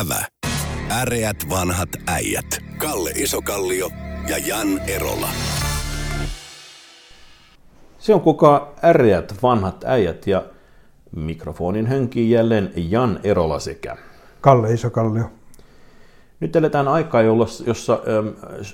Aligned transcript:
Ävä. 0.00 0.24
Äreät 0.90 1.36
vanhat 1.50 1.88
äijät. 2.06 2.46
Kalle 2.78 3.10
Isokallio 3.10 3.90
ja 4.28 4.38
Jan 4.38 4.78
Erola. 4.78 5.28
Se 7.98 8.14
on 8.14 8.20
kuka 8.20 8.74
äreät 8.84 9.34
vanhat 9.42 9.84
äijät 9.84 10.26
ja 10.26 10.44
mikrofonin 11.16 11.86
hönkii 11.86 12.30
jälleen 12.30 12.72
Jan 12.76 13.20
Erola 13.24 13.58
sekä. 13.58 13.96
Kalle 14.40 14.72
Isokallio. 14.72 15.30
Nyt 16.40 16.56
eletään 16.56 16.88
aikaa, 16.88 17.22
jossa 17.66 18.00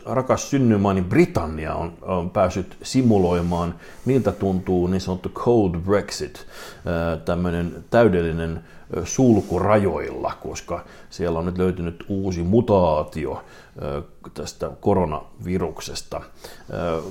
rakas 0.07 0.51
synnymaani 0.51 1.03
Britannia 1.03 1.75
on, 1.75 1.93
on 2.03 2.31
päässyt 2.31 2.77
simuloimaan, 2.83 3.75
miltä 4.05 4.33
tuntuu 4.33 4.87
niin 4.87 5.01
sanottu 5.01 5.29
cold 5.29 5.75
Brexit, 5.79 6.37
äh, 6.37 7.23
tämmöinen 7.25 7.85
täydellinen 7.91 8.57
äh, 8.97 9.05
sulku 9.05 9.59
rajoilla, 9.59 10.33
koska 10.43 10.85
siellä 11.11 11.39
on 11.39 11.47
nyt 11.47 11.59
löytynyt 11.59 12.05
uusi 12.09 12.43
mutaatio 12.43 13.33
äh, 13.33 14.05
tästä 14.35 14.71
koronaviruksesta. 14.81 16.21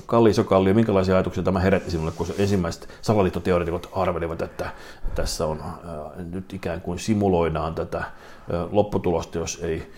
Kalli 0.05 0.29
Isokalli, 0.29 0.73
minkälaisia 0.73 1.15
ajatuksia 1.15 1.43
tämä 1.43 1.59
herätti 1.59 1.91
sinulle, 1.91 2.11
kun 2.11 2.27
ensimmäiset 2.37 2.89
salaliittoteoreetikot 3.01 3.89
arvelivat, 3.93 4.41
että 4.41 4.69
tässä 5.15 5.45
on 5.45 5.63
nyt 6.31 6.53
ikään 6.53 6.81
kuin 6.81 6.99
simuloidaan 6.99 7.75
tätä 7.75 8.03
lopputulosta, 8.71 9.37
jos 9.37 9.59
ei 9.63 9.91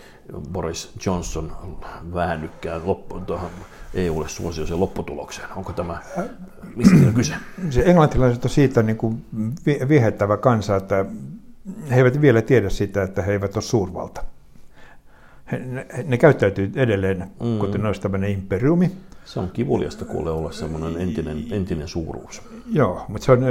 Boris 0.52 0.92
Johnson 1.06 1.52
väännykään 2.14 2.80
loppu, 2.84 3.20
tuohon 3.20 3.50
EUlle 3.94 4.28
suosioiseen 4.28 4.80
lopputulokseen. 4.80 5.48
Onko 5.56 5.72
tämä, 5.72 5.98
mistä 6.76 6.96
on 7.06 7.14
kyse? 7.14 7.34
Se 7.70 7.82
englantilaiset 7.82 8.44
on 8.44 8.50
siitä 8.50 8.82
niin 8.82 8.96
kuin 8.96 9.24
vihettävä 9.88 10.36
kansa, 10.36 10.76
että 10.76 11.04
he 11.90 11.96
eivät 11.96 12.20
vielä 12.20 12.42
tiedä 12.42 12.70
sitä, 12.70 13.02
että 13.02 13.22
he 13.22 13.32
eivät 13.32 13.56
ole 13.56 13.62
suurvalta. 13.62 14.24
He, 15.52 15.58
ne, 15.58 15.86
ne 16.06 16.18
käyttäytyy 16.18 16.72
edelleen, 16.76 17.30
mm. 17.40 17.58
kuten 17.58 17.86
olisi 17.86 18.00
tämmöinen 18.00 18.30
imperiumi. 18.30 18.90
Se 19.24 19.40
on 19.40 19.50
kivuliasta 19.50 20.04
kuule 20.04 20.30
olla 20.30 20.52
semmoinen 20.52 21.02
entinen, 21.02 21.44
entinen 21.50 21.88
suuruus. 21.88 22.42
Joo, 22.72 23.04
mutta 23.08 23.24
se 23.24 23.32
on, 23.32 23.40
ne, 23.40 23.50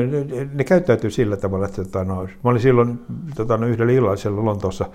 ne 0.53 0.63
käyttäytyy 0.63 1.11
sillä 1.11 1.37
tavalla, 1.37 1.65
että 1.65 1.83
tota, 1.83 2.03
no, 2.03 2.23
mä 2.23 2.49
olin 2.49 2.61
silloin 2.61 2.99
tota, 3.35 3.57
no, 3.57 3.67
yhdellä 3.67 3.91
illalla 3.91 4.15
siellä 4.15 4.45
Lontoossa 4.45 4.85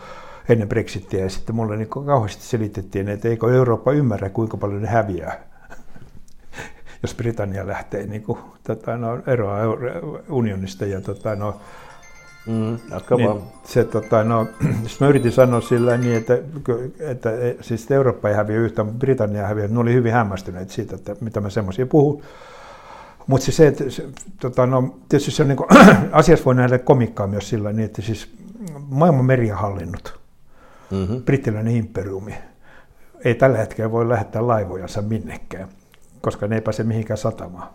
ennen 0.48 0.68
Brexittiä 0.68 1.20
ja 1.20 1.30
sitten 1.30 1.54
mulle 1.54 1.76
niin 1.76 1.88
kauheasti 1.88 2.44
selitettiin, 2.44 3.08
että 3.08 3.28
eikö 3.28 3.54
Eurooppa 3.54 3.92
ymmärrä, 3.92 4.28
kuinka 4.28 4.56
paljon 4.56 4.82
ne 4.82 4.88
häviää, 4.88 5.40
jos 7.02 7.14
Britannia 7.14 7.66
lähtee 7.66 8.06
niin 8.06 8.22
kuin, 8.22 8.38
tota, 8.62 8.96
no, 8.96 9.22
eroa 9.26 9.58
unionista 10.28 10.86
ja 10.86 11.00
tota, 11.00 11.36
no, 11.36 11.60
Mm, 12.46 12.78
niin, 13.16 13.42
se, 13.64 13.84
tota, 13.84 14.24
no, 14.24 14.46
mä 15.00 15.08
yritin 15.08 15.32
sanoa 15.32 15.60
sillä 15.60 15.96
niin, 15.96 16.16
että, 16.16 16.38
että 16.98 17.30
siis 17.60 17.90
Eurooppa 17.90 18.28
ei 18.28 18.34
häviä 18.34 18.56
yhtään, 18.56 18.86
mutta 18.86 18.98
Britannia 18.98 19.46
häviää. 19.46 19.68
Ne 19.68 19.78
oli 19.78 19.92
hyvin 19.92 20.12
hämmästyneet 20.12 20.70
siitä, 20.70 20.96
että 20.96 21.16
mitä 21.20 21.40
mä 21.40 21.50
semmoisia 21.50 21.86
puhun. 21.86 22.22
Mutta 23.26 23.44
siis 23.44 23.56
se, 23.56 23.66
että 23.66 23.90
se, 23.90 24.08
tota, 24.40 24.66
no, 24.66 24.94
tietysti 25.08 25.30
se 25.30 25.42
on 25.42 25.48
niin 25.48 25.56
kuin, 25.56 25.68
asiassa 26.12 26.44
voi 26.44 26.54
nähdä 26.54 26.78
komikkaa 26.78 27.26
myös 27.26 27.48
sillä 27.48 27.72
niin, 27.72 27.84
että 27.84 28.02
siis 28.02 28.36
maailman 28.88 29.24
meriä 29.24 29.56
hallinnut 29.56 30.25
mm-hmm. 30.90 31.22
brittiläinen 31.22 31.76
imperiumi 31.76 32.34
ei 33.24 33.34
tällä 33.34 33.58
hetkellä 33.58 33.90
voi 33.90 34.08
lähettää 34.08 34.46
laivojansa 34.46 35.02
minnekään, 35.02 35.68
koska 36.20 36.46
ne 36.46 36.54
ei 36.54 36.60
pääse 36.60 36.84
mihinkään 36.84 37.18
satamaan. 37.18 37.68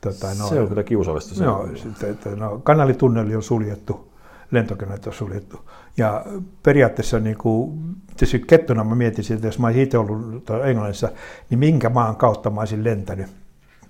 Tota, 0.00 0.26
no, 0.38 0.48
se 0.48 0.60
on 0.60 0.68
kyllä 0.68 0.82
kiusallista. 0.82 1.34
Se 1.34 1.44
no, 1.44 1.68
sitten, 1.74 2.10
että, 2.10 2.30
no, 2.30 2.60
kanalitunneli 2.64 3.36
on 3.36 3.42
suljettu, 3.42 4.12
lentokentät 4.50 5.06
on 5.06 5.12
suljettu. 5.12 5.70
Ja 5.96 6.24
periaatteessa 6.62 7.20
niin 7.20 7.38
kuin, 7.38 7.78
tietysti 8.06 8.38
kettona 8.38 8.84
mä 8.84 8.94
mietin 8.94 9.34
että 9.34 9.46
jos 9.46 9.58
mä 9.58 9.66
olisin 9.66 9.82
itse 9.82 9.98
ollut 9.98 10.50
Englannissa, 10.64 11.08
niin 11.50 11.58
minkä 11.58 11.88
maan 11.88 12.16
kautta 12.16 12.50
mä 12.50 12.60
olisin 12.60 12.84
lentänyt 12.84 13.26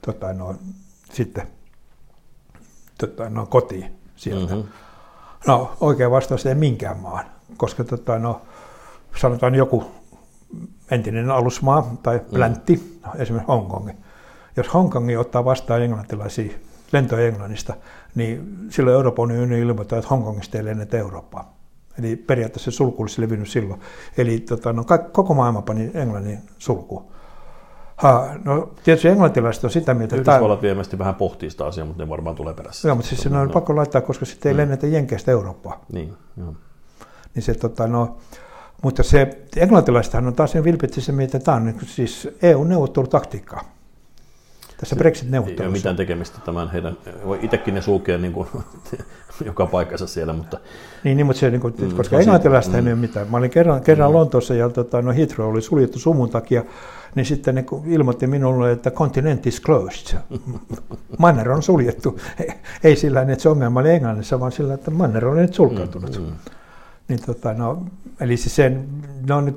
tota, 0.07 0.33
no, 0.33 0.55
sitten 1.13 1.47
tota, 2.99 3.31
no, 3.31 3.47
kotiin 3.47 3.93
sieltä. 4.17 4.55
Mm-hmm. 4.55 4.69
No 5.47 5.77
oikea 5.81 6.11
vastaus 6.11 6.47
ei 6.47 6.55
minkään 6.55 6.97
maan, 6.97 7.25
koska 7.57 7.85
tota, 7.85 8.19
no, 8.19 8.41
sanotaan 9.17 9.55
joku 9.55 9.85
entinen 10.91 11.31
alusmaa 11.31 11.97
tai 12.03 12.21
pläntti, 12.31 12.77
mm. 12.77 13.21
esimerkiksi 13.21 13.49
Hongkongi. 13.49 13.93
Jos 14.57 14.75
Hongkongi 14.75 15.17
ottaa 15.17 15.45
vastaan 15.45 15.83
englantilaisia 15.83 16.53
lentoja 16.93 17.27
Englannista, 17.27 17.75
niin 18.15 18.67
silloin 18.71 18.95
Euroopan 18.95 19.25
unioni 19.25 19.61
ilmoittaa, 19.61 19.99
että 19.99 20.09
Hongkongista 20.09 20.59
ei 20.59 20.65
lennetä 20.65 20.99
Eurooppaan. 20.99 21.45
Eli 21.99 22.17
periaatteessa 22.17 22.71
sulku 22.71 23.03
olisi 23.03 23.23
levinnyt 23.23 23.49
silloin. 23.49 23.81
Eli 24.19 24.41
tota, 24.41 24.73
no, 24.73 24.85
koko 25.13 25.35
maailma 25.35 25.63
pani 25.63 25.91
Englannin 25.95 26.39
sulkuun. 26.59 27.05
Ha, 27.97 28.29
no 28.45 28.71
tietysti 28.85 29.09
englantilaiset 29.09 29.65
on 29.65 29.71
sitä 29.71 29.95
mieltä, 29.95 30.17
että... 30.17 30.31
Yhdysvallat 30.33 30.63
viemästi 30.63 30.99
vähän 30.99 31.15
pohtii 31.15 31.51
sitä 31.51 31.67
asiaa, 31.67 31.87
mutta 31.87 32.03
ne 32.03 32.09
varmaan 32.09 32.37
tulee 32.37 32.55
perässä. 32.55 32.89
Joo, 32.89 32.95
mutta 32.95 33.09
siis 33.09 33.21
se 33.21 33.29
on 33.29 33.35
no. 33.47 33.53
pakko 33.53 33.77
laittaa, 33.77 34.01
koska 34.01 34.25
sitten 34.25 34.51
ei 34.51 34.55
mm. 34.55 34.59
lennetä 34.59 34.87
Jenkeistä 34.87 35.31
Eurooppaan. 35.31 35.81
Niin, 35.93 36.15
joo. 36.37 36.55
Niin 37.35 37.43
se, 37.43 37.55
tota, 37.55 37.87
no, 37.87 38.17
mutta 38.83 39.03
se, 39.03 39.39
englantilaisethan 39.57 40.27
on 40.27 40.35
taas 40.35 40.55
vilpitsi 40.65 41.01
se, 41.01 41.13
että 41.21 41.39
tämä 41.39 41.57
on 41.57 41.65
niin 41.65 41.87
siis 41.87 42.29
EU-neuvottelutaktiikkaa. 42.43 43.79
Tässä 44.81 44.97
Brexit-neuvottelussa. 44.97 45.63
Ei 45.63 45.69
ole 45.69 45.77
mitään 45.77 45.97
tekemistä 45.97 46.39
tämän 46.45 46.71
heidän, 46.71 46.97
voi 47.25 47.39
itsekin 47.43 47.75
ne 47.75 47.83
sulkea 47.83 48.19
niin 48.19 48.33
kuin, 48.33 48.49
joka 49.45 49.67
paikassa 49.67 50.07
siellä, 50.07 50.33
mutta... 50.33 50.59
Niin, 51.05 51.17
niin 51.17 51.27
mutta 51.27 51.41
se, 51.41 51.51
niin 51.51 51.61
kuin, 51.61 51.75
mm, 51.79 51.97
koska 51.97 52.19
englantilaista 52.19 52.73
mm. 52.73 52.87
ei 52.87 52.93
ole 52.93 53.01
mitään. 53.01 53.31
Mä 53.31 53.37
olin 53.37 53.51
kerran, 53.51 53.81
kerran 53.81 54.11
mm. 54.11 54.15
Lontoossa 54.15 54.55
ja 54.55 54.69
tota, 54.69 55.03
no 55.03 55.13
Heathrow 55.13 55.51
oli 55.51 55.63
suljettu 55.63 55.99
sumun 55.99 56.31
takia, 56.31 56.65
niin 57.15 57.27
sitten 57.27 57.55
ne 57.55 57.65
ilmoitti 57.87 58.27
minulle, 58.27 58.73
että 58.73 58.91
continent 58.91 59.47
is 59.47 59.63
closed. 59.63 60.19
Manner 61.19 61.51
on 61.51 61.63
suljettu. 61.63 62.21
Ei 62.85 62.97
sillä 62.97 63.23
että 63.23 63.43
se 63.43 63.49
ongelma 63.49 63.81
oli 63.81 63.91
Englannissa, 63.91 64.41
vaan 64.41 64.53
sillä, 64.53 64.75
että 64.75 64.91
Manner 64.91 65.27
on 65.27 65.37
nyt 65.37 65.55
sulkeutunut. 65.55 66.19
Mm, 66.19 66.25
mm. 66.25 66.33
Niin 67.09 67.21
tota, 67.27 67.55
no, 67.55 67.83
eli 68.21 68.37
siis 68.37 68.57
sen, 68.57 68.89
ne 69.29 69.35
on 69.35 69.45
niin 69.45 69.55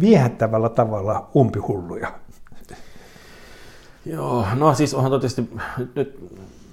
viehättävällä 0.00 0.68
tavalla 0.68 1.30
umpihulluja. 1.36 2.12
Joo, 4.06 4.46
no 4.54 4.74
siis 4.74 4.94
onhan 4.94 5.20
tietysti, 5.20 5.50
nyt, 5.94 6.20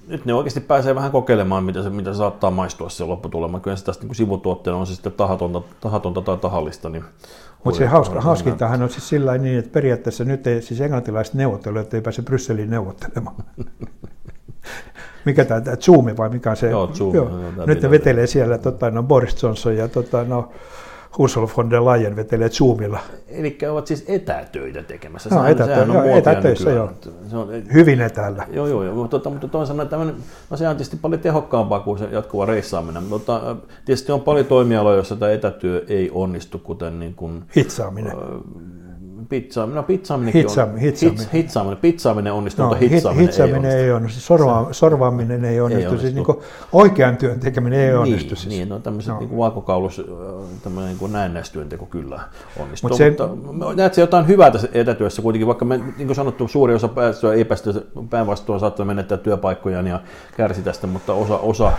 nyt, 0.07 0.25
ne 0.25 0.33
oikeasti 0.33 0.59
pääsee 0.59 0.95
vähän 0.95 1.11
kokeilemaan, 1.11 1.63
mitä 1.63 1.83
se, 1.83 1.89
mitä 1.89 2.13
se 2.13 2.17
saattaa 2.17 2.51
maistua 2.51 2.89
se 2.89 3.03
lopputulema. 3.03 3.59
Kyllä 3.59 3.77
se 3.77 3.85
tästä 3.85 4.05
niin 4.05 4.15
sivutuotteena 4.15 4.79
on 4.79 4.87
se 4.87 4.95
sitten 4.95 5.11
tahatonta, 5.11 5.61
tahatonta 5.79 6.21
tai 6.21 6.37
tahallista. 6.37 6.89
Niin 6.89 7.03
Mutta 7.63 7.77
se 7.77 7.85
hauska, 7.85 8.21
hauskintahan 8.21 8.83
on 8.83 8.89
siis 8.89 9.09
sillä 9.09 9.37
niin, 9.37 9.59
että 9.59 9.71
periaatteessa 9.71 10.23
nyt 10.23 10.47
ei, 10.47 10.61
siis 10.61 10.81
englantilaiset 10.81 11.33
neuvottelijat 11.33 11.93
ei 11.93 12.01
pääse 12.01 12.21
Brysseliin 12.21 12.69
neuvottelemaan. 12.69 13.35
mikä 15.25 15.45
tämä, 15.45 15.61
Zoom 15.75 16.05
vai 16.17 16.29
mikä 16.29 16.49
on 16.49 16.57
se? 16.57 16.69
Joo, 16.69 16.87
Zoom. 16.93 17.15
Joo. 17.15 17.29
Nyt 17.65 17.81
ne 17.81 17.91
vetelee 17.91 18.27
siellä 18.27 18.57
tota, 18.57 18.91
no, 18.91 19.03
Boris 19.03 19.43
Johnson 19.43 19.77
ja 19.77 19.87
tota, 19.87 20.23
no, 20.23 20.49
Ursula 21.17 21.49
von 21.57 21.69
der 21.69 21.85
Leyen 21.85 22.15
vetelee 22.15 22.49
Zoomilla. 22.49 22.99
Eli 23.27 23.57
ovat 23.71 23.87
siis 23.87 24.05
etätöitä 24.07 24.83
tekemässä. 24.83 25.29
No, 25.29 25.45
etätö, 25.45 25.65
sehän 25.65 25.91
on 25.91 26.07
joo, 26.07 26.17
etätöissä, 26.17 26.69
joo. 26.69 26.91
Se 27.29 27.37
on, 27.37 27.49
Hyvin 27.73 28.01
etäällä. 28.01 28.47
Joo, 28.51 28.67
joo, 28.67 28.83
joo. 28.83 28.95
Mutta, 28.95 29.29
mutta 29.29 29.47
toisaalta 29.47 29.85
tämmöinen, 29.85 30.15
no 30.49 30.57
se 30.57 30.67
on 30.67 30.75
tietysti 30.75 30.97
paljon 30.97 31.21
tehokkaampaa 31.21 31.79
kuin 31.79 31.99
se 31.99 32.05
jatkuva 32.11 32.45
reissaaminen. 32.45 33.03
Mutta 33.03 33.55
tietysti 33.85 34.11
on 34.11 34.21
paljon 34.21 34.45
toimialoja, 34.45 34.95
joissa 34.95 35.15
tämä 35.15 35.31
etätyö 35.31 35.85
ei 35.87 36.11
onnistu, 36.13 36.59
kuten 36.59 36.99
niin 36.99 37.15
kuin, 37.15 37.43
Hitsaaminen. 37.55 38.11
Äh, 38.11 38.84
Pizzaaminen, 39.41 39.75
no 39.75 39.83
pizzaaminenkin 39.83 40.41
hitsaaminen, 40.41 40.75
on. 40.75 40.81
Hitsaaminen. 40.81 41.29
hitsaaminen. 41.33 41.77
Pizzaaminen 41.77 42.33
onnistuu, 42.33 42.65
no, 42.65 42.69
mutta 42.69 42.85
hitsaaminen 42.85 43.27
hitsaaminen 43.27 43.71
ei, 43.71 43.83
ei 43.83 43.91
onnistu. 43.91 44.19
Sorva, 44.19 44.67
sorvaaminen 44.71 45.45
ei 45.45 45.59
onnistu. 45.61 45.79
Ei 45.79 45.87
onnistu. 45.87 46.01
Siis 46.01 46.13
niin 46.13 46.25
kuin 46.25 46.37
oikean 46.71 47.17
työn 47.17 47.39
tekeminen 47.39 47.79
ei 47.79 47.87
niin, 47.87 47.97
onnistu. 47.97 48.35
Siis. 48.35 48.47
Niin, 48.47 48.69
no 48.69 48.79
tämmöiset 48.79 49.13
no. 49.13 49.19
niin 49.19 49.37
vaakokaulus, 49.37 50.01
tämmöinen 50.63 50.89
niin 50.89 50.99
kuin 50.99 51.11
näennäistyönteko 51.11 51.85
kyllä 51.85 52.19
onnistuu. 52.59 52.89
Mut 52.89 52.97
se, 52.97 53.15
mutta 53.35 53.75
näetkö 53.75 54.01
jotain 54.01 54.27
hyvää 54.27 54.51
tässä 54.51 54.67
etätyössä 54.73 55.21
kuitenkin, 55.21 55.47
vaikka 55.47 55.65
me, 55.65 55.77
niin 55.77 56.07
kuin 56.07 56.15
sanottu, 56.15 56.47
suuri 56.47 56.73
osa 56.73 56.87
päästöä 56.87 57.33
ei 57.33 57.45
päästy 57.45 57.87
päinvastoin 58.09 58.59
saattaa 58.59 58.85
menettää 58.85 59.17
työpaikkojaan 59.17 59.87
ja 59.87 60.01
kärsi 60.37 60.61
tästä, 60.61 60.87
mutta 60.87 61.13
osa, 61.13 61.37
osa 61.37 61.71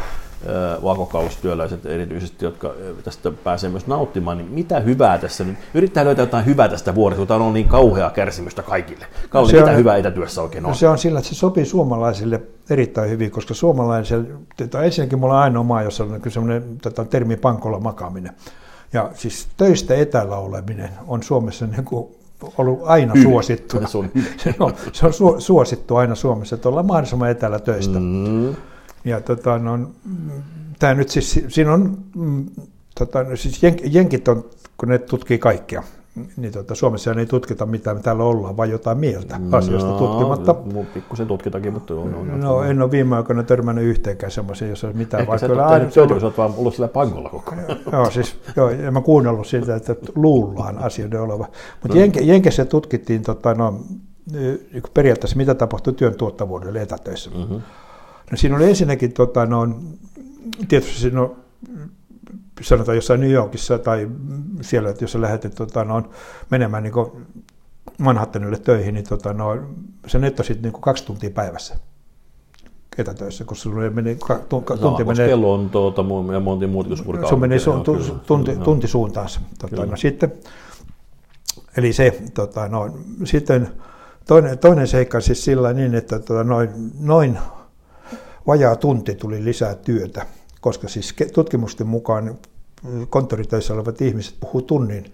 vaakokaustyöläiset 0.83 1.87
erityisesti, 1.87 2.45
jotka 2.45 2.75
tästä 3.05 3.33
pääsee 3.45 3.71
myös 3.71 3.87
nauttimaan, 3.87 4.39
niin 4.39 4.51
mitä 4.51 4.81
hyvää 4.81 5.19
tässä 5.19 5.45
nyt, 5.45 5.57
yrittää 5.75 6.05
löytää 6.05 6.23
jotain 6.23 6.47
hyvää 6.47 6.69
tästä 6.69 6.95
vuodesta, 6.95 7.19
kun 7.19 7.27
tämä 7.27 7.45
on 7.45 7.55
niin 7.55 7.69
kauhea 7.69 8.11
kärsimystä 8.11 8.63
kaikille. 8.63 9.07
Kalli, 9.29 9.53
no 9.53 9.59
mitä 9.59 9.71
on, 9.71 9.77
hyvää 9.77 9.97
etätyössä 9.97 10.43
oikein 10.43 10.65
on? 10.65 10.69
No 10.69 10.75
se 10.75 10.89
on 10.89 10.99
sillä, 10.99 11.19
että 11.19 11.29
se 11.29 11.35
sopii 11.35 11.65
suomalaisille 11.65 12.43
erittäin 12.71 13.11
hyvin, 13.11 13.31
koska 13.31 13.55
suomalaisille, 13.55 14.27
tota, 14.57 14.83
ensinnäkin 14.83 15.19
mulla 15.19 15.35
on 15.35 15.41
ainoa 15.41 15.63
maa, 15.63 15.83
jossa 15.83 16.05
on 16.05 16.21
sellainen 16.29 16.79
tota, 16.83 17.05
termi 17.05 17.37
pankolla 17.37 17.81
makaaminen. 17.81 18.33
Ja 18.93 19.11
siis 19.15 19.49
töistä 19.57 19.95
etäällä 19.95 20.37
oleminen 20.37 20.91
on 21.07 21.23
Suomessa 21.23 21.67
niin 21.67 21.85
kuin 21.85 22.09
ollut 22.59 22.81
aina 22.85 23.13
Hyvin. 23.15 23.31
suosittu. 23.31 23.81
Se 23.87 23.99
on, 23.99 24.11
se 24.43 24.55
on, 24.59 24.75
se 24.93 25.07
on 25.07 25.13
su, 25.13 25.37
suosittu 25.39 25.97
aina 25.97 26.15
Suomessa, 26.15 26.55
että 26.55 26.69
ollaan 26.69 26.87
mahdollisimman 26.87 27.31
etäällä 27.31 27.59
töistä. 27.59 27.99
Mm. 27.99 28.57
Ja 29.07 29.21
tota, 29.21 29.59
no, 29.59 29.79
tämä 30.79 30.95
nyt 30.95 31.09
siis, 31.09 31.41
siinä 31.49 31.73
on 31.73 31.99
mm, 32.17 32.47
tota, 32.99 33.23
no 33.23 33.37
siis 33.37 33.63
jen, 33.63 33.77
jenkit 33.85 34.29
on, 34.29 34.45
kun 34.77 34.89
ne 34.89 34.99
tutkii 34.99 35.39
kaikkea, 35.39 35.83
niin 36.37 36.53
tota, 36.53 36.75
Suomessa 36.75 37.13
ei 37.13 37.27
tutkita 37.27 37.67
mitään, 37.67 38.03
täällä 38.03 38.25
ollaan, 38.25 38.57
vaan 38.57 38.71
jotain 38.71 38.99
mieltä 38.99 39.41
asioista 39.53 39.91
no, 39.91 39.99
tutkimatta. 39.99 40.55
Pikkusen 40.95 41.27
tutkitakin, 41.27 41.73
mutta 41.73 41.95
on, 41.95 42.15
on, 42.15 42.41
No 42.41 42.63
en 42.63 42.83
ole 42.83 42.91
viime 42.91 43.17
aikoina 43.17 43.43
törmännyt 43.43 43.85
yhteenkään 43.85 44.33
semmoisia, 44.33 44.69
jos 44.69 44.85
on 44.85 44.97
mitään. 44.97 45.23
Ehkä 45.23 45.39
sä 45.39 45.47
kyllä 45.47 45.67
aina... 45.67 45.85
Töitä, 45.85 46.13
kun 46.15 46.21
sä 46.21 46.27
oot 46.27 46.39
vaan 46.39 46.55
ollut 46.57 46.75
sillä 46.75 46.89
pankolla 46.89 47.29
koko 47.29 47.55
ajan. 47.55 47.79
joo, 47.93 48.11
siis 48.11 48.39
joo, 48.57 48.69
en 48.69 48.93
mä 48.93 49.01
kuunnellut 49.01 49.47
siitä, 49.47 49.77
että 49.77 49.97
luullaan 50.15 50.79
asioiden 50.79 51.21
oleva. 51.21 51.47
Mutta 51.83 51.95
no. 51.95 52.01
Jenke, 52.01 52.21
Jenkessä 52.21 52.65
tutkittiin 52.65 53.23
tota, 53.23 53.55
no, 53.55 53.81
periaatteessa, 54.95 55.37
mitä 55.37 55.55
tapahtui 55.55 55.93
työn 55.93 56.15
tuottavuudelle 56.15 56.83
etätöissä. 56.83 57.31
Mm-hmm. 57.31 57.61
No, 58.31 58.37
siinä 58.37 58.57
oli 58.57 58.69
ensinnäkin, 58.69 59.13
tota, 59.13 59.47
no, 59.47 59.69
tietysti 60.69 61.01
siinä 61.01 61.23
on 61.23 61.37
sanotaan 62.61 62.97
jossain 62.97 63.21
New 63.21 63.31
Yorkissa 63.31 63.79
tai 63.79 64.09
siellä, 64.61 64.91
että 64.91 65.05
jos 65.05 65.13
sä 65.13 65.21
lähdet 65.21 65.55
tota, 65.55 65.85
no, 65.85 66.03
menemään 66.51 66.83
niin 66.83 66.95
Manhattanille 67.99 68.59
töihin, 68.59 68.95
niin 68.95 69.07
tota, 69.09 69.33
no, 69.33 69.59
sä 70.07 70.19
nettosit 70.19 70.63
niin 70.63 70.73
kaksi 70.73 71.05
tuntia 71.05 71.31
päivässä 71.31 71.77
etätöissä, 72.99 73.45
koska 73.45 73.63
sulla 73.63 73.91
menee, 73.91 74.17
tunti 74.49 74.75
no, 74.81 75.05
menee... 75.05 75.29
kello 75.29 75.55
on 75.55 75.71
tuota, 75.71 76.05
ja 76.33 76.41
monti 76.41 76.67
muut 76.67 76.87
Se 77.29 77.35
on 77.35 77.41
menee 77.41 77.59
su, 77.59 77.73
tu, 77.73 77.97
tunti, 78.27 78.51
kyllä, 78.51 78.65
tunti 78.65 78.89
suuntaan. 78.89 79.29
Tota, 79.59 79.87
no, 79.87 79.97
sitten, 79.97 80.33
eli 81.77 81.93
se, 81.93 82.23
tota, 82.35 82.69
no, 82.69 82.91
sitten 83.25 83.69
toinen, 84.27 84.59
toinen 84.59 84.89
seikka 84.89 85.21
siis 85.21 85.45
sillä 85.45 85.73
niin, 85.73 85.95
että 85.95 86.19
tota, 86.19 86.45
noin, 86.45 86.71
noin 87.01 87.39
vajaa 88.47 88.77
tunti 88.77 89.15
tuli 89.15 89.45
lisää 89.45 89.75
työtä 89.75 90.27
koska 90.67 90.89
siis 90.89 91.15
tutkimusten 91.33 91.87
mukaan 91.87 92.39
konttoritöissä 93.11 93.75
olevat 93.75 94.01
ihmiset 94.01 94.35
puhuu 94.41 94.63
tunnin 94.63 95.13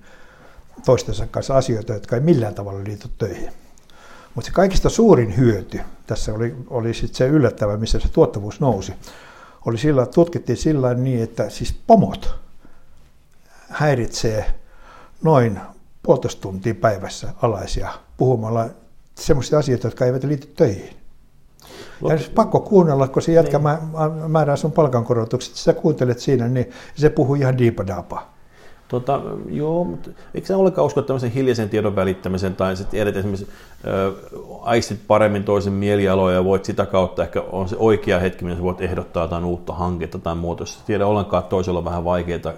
toistensa 0.85 1.27
kanssa 1.27 1.57
asioita, 1.57 1.93
jotka 1.93 2.17
ei 2.17 2.23
millään 2.23 2.55
tavalla 2.55 2.85
liity 2.85 3.09
töihin. 3.19 3.53
Mutta 4.35 4.47
se 4.47 4.53
kaikista 4.53 4.89
suurin 4.89 5.37
hyöty, 5.37 5.81
tässä 6.07 6.35
oli, 6.35 6.57
oli 6.71 6.95
sit 6.95 7.15
se 7.15 7.27
yllättävä, 7.27 7.77
missä 7.77 8.01
se 8.01 8.09
tuottavuus 8.09 8.61
nousi, 8.61 8.95
oli 9.67 9.79
sillä, 9.79 10.07
tutkittiin 10.07 10.57
sillä 10.57 10.95
niin, 10.95 11.23
että 11.23 11.51
siis 11.51 11.81
pomot 11.87 12.35
häiritsee 13.69 14.55
noin 15.23 15.61
puolitoista 16.03 16.41
tuntia 16.41 16.75
päivässä 16.75 17.33
alaisia 17.43 17.93
puhumalla 18.17 18.69
sellaisia 19.15 19.59
asioita, 19.59 19.87
jotka 19.87 20.07
eivät 20.07 20.25
liity 20.25 20.47
töihin. 20.47 21.02
Ja 22.09 22.19
siis 22.19 22.31
pakko 22.31 22.61
kuunnella, 22.61 23.09
kun 23.09 23.23
se 23.23 23.33
jätkä 23.33 23.59
niin. 23.59 24.31
määrää 24.31 24.57
sun 24.57 24.73
palkankorotukset, 24.73 25.55
sä 25.55 25.73
kuuntelet 25.73 26.19
siinä, 26.19 26.49
niin 26.49 26.71
se 26.95 27.11
puhuu 27.11 27.35
ihan 27.35 27.59
diipadapa. 27.59 28.27
Tota, 28.89 29.21
joo, 29.51 29.85
mutta 29.85 30.11
eikö 30.35 30.47
sä 30.47 30.57
olekaan 30.57 30.87
usko 30.87 31.03
tämmöisen 31.03 31.31
hiljaisen 31.31 31.69
tiedon 31.69 31.97
välittämisen 31.97 32.57
tai 32.57 32.77
sitten 32.77 32.91
tiedät 32.91 33.17
esimerkiksi 33.17 33.49
ö, 33.87 34.13
aistit 34.63 35.01
paremmin 35.07 35.45
toisen 35.45 35.73
mielialoja 35.73 36.37
ja 36.37 36.45
voit 36.45 36.65
sitä 36.65 36.87
kautta 36.87 37.23
ehkä 37.23 37.43
on 37.53 37.69
se 37.69 37.77
oikea 37.79 38.19
hetki, 38.19 38.45
missä 38.45 38.63
voit 38.63 38.81
ehdottaa 38.81 39.25
jotain 39.25 39.45
uutta 39.45 39.73
hanketta 39.73 40.19
tai 40.19 40.35
muuta. 40.35 40.63
Jos 40.63 40.83
tiedä 40.87 41.07
ollenkaan, 41.07 41.41
että 41.41 41.51
toisella 41.51 41.79
on 41.79 41.85
vähän 41.85 42.05
vaikeaa 42.05 42.53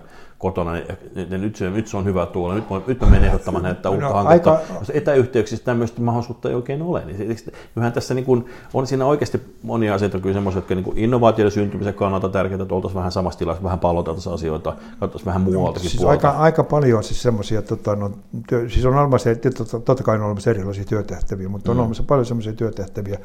kotona, 0.44 0.72
niin, 0.72 0.86
niin 1.14 1.40
nyt, 1.40 1.56
se, 1.56 1.70
nyt 1.70 1.86
se 1.86 1.96
on 1.96 2.04
hyvä 2.04 2.26
tuolla, 2.26 2.54
nyt, 2.54 2.64
nyt 2.86 3.00
mä 3.00 3.06
menen 3.06 3.24
ehdottamaan 3.24 3.64
näitä 3.64 3.90
uutta 3.90 4.08
no, 4.08 4.14
hanketta. 4.14 4.52
Aika... 4.52 4.74
Jos 4.78 4.90
etäyhteyksissä 4.94 5.64
tämmöistä 5.64 6.00
mahdollisuutta 6.00 6.48
ei 6.48 6.54
oikein 6.54 6.82
ole, 6.82 7.04
niin 7.04 7.36
kyllähän 7.74 7.92
tässä 7.92 8.14
niin 8.14 8.24
kuin, 8.24 8.44
on 8.74 8.86
siinä 8.86 9.06
oikeasti 9.06 9.40
monia 9.62 9.94
asioita 9.94 10.18
kyllä 10.18 10.34
semmoisia, 10.34 10.58
jotka 10.58 10.74
niin 10.74 10.98
innovaatioiden 10.98 11.52
syntymisen 11.52 11.94
kannalta 11.94 12.28
tärkeitä, 12.28 12.62
että 12.62 12.74
oltaisiin 12.74 12.98
vähän 12.98 13.12
samassa 13.12 13.38
tilassa, 13.38 13.62
vähän 13.62 13.78
palloteltaisiin 13.78 14.34
asioita, 14.34 14.70
katsottaisiin 14.90 15.26
vähän 15.26 15.42
muualtakin 15.42 15.90
siis 15.90 16.04
aika, 16.04 16.30
aika, 16.30 16.64
paljon 16.64 16.98
on 16.98 17.04
siis 17.04 17.22
semmoisia, 17.22 17.62
tota, 17.62 17.96
no, 17.96 18.10
työ, 18.48 18.68
siis 18.68 18.86
on 18.86 18.96
olemassa, 18.98 19.30
totta, 19.56 19.80
totta 19.80 20.02
kai 20.02 20.16
on 20.16 20.22
olemassa 20.22 20.50
erilaisia 20.50 20.84
työtehtäviä, 20.84 21.48
mutta 21.48 21.70
on 21.70 21.76
mm. 21.76 21.80
olemassa 21.80 22.02
paljon 22.02 22.26
semmoisia 22.26 22.52
työtehtäviä, 22.52 23.18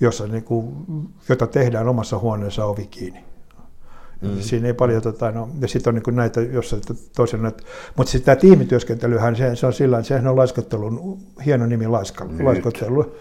jossa, 0.00 0.26
niin 0.26 0.44
kuin, 0.44 0.74
jota 1.28 1.46
tehdään 1.46 1.88
omassa 1.88 2.18
huoneessa 2.18 2.64
ovi 2.64 2.86
kiinni. 2.86 3.29
Mm. 4.20 4.40
Siinä 4.40 4.66
ei 4.66 4.74
paljon, 4.74 5.02
tota, 5.02 5.30
no, 5.30 5.48
ja 5.60 5.68
sitten 5.68 5.96
on 5.96 6.02
niin 6.06 6.16
näitä, 6.16 6.40
jossa 6.40 6.76
toisen, 7.16 7.46
että, 7.46 7.62
mutta 7.96 8.10
sitten 8.10 8.26
tämä 8.26 8.36
tiimityöskentelyhän, 8.40 9.36
se, 9.36 9.56
se 9.56 9.66
on 9.66 9.72
sillä 9.72 10.02
sehän 10.02 10.26
on 10.26 10.36
laiskottelun 10.36 11.18
hieno 11.46 11.66
nimi 11.66 11.86
laiska, 11.88 12.26
laiskottelu. 12.42 13.14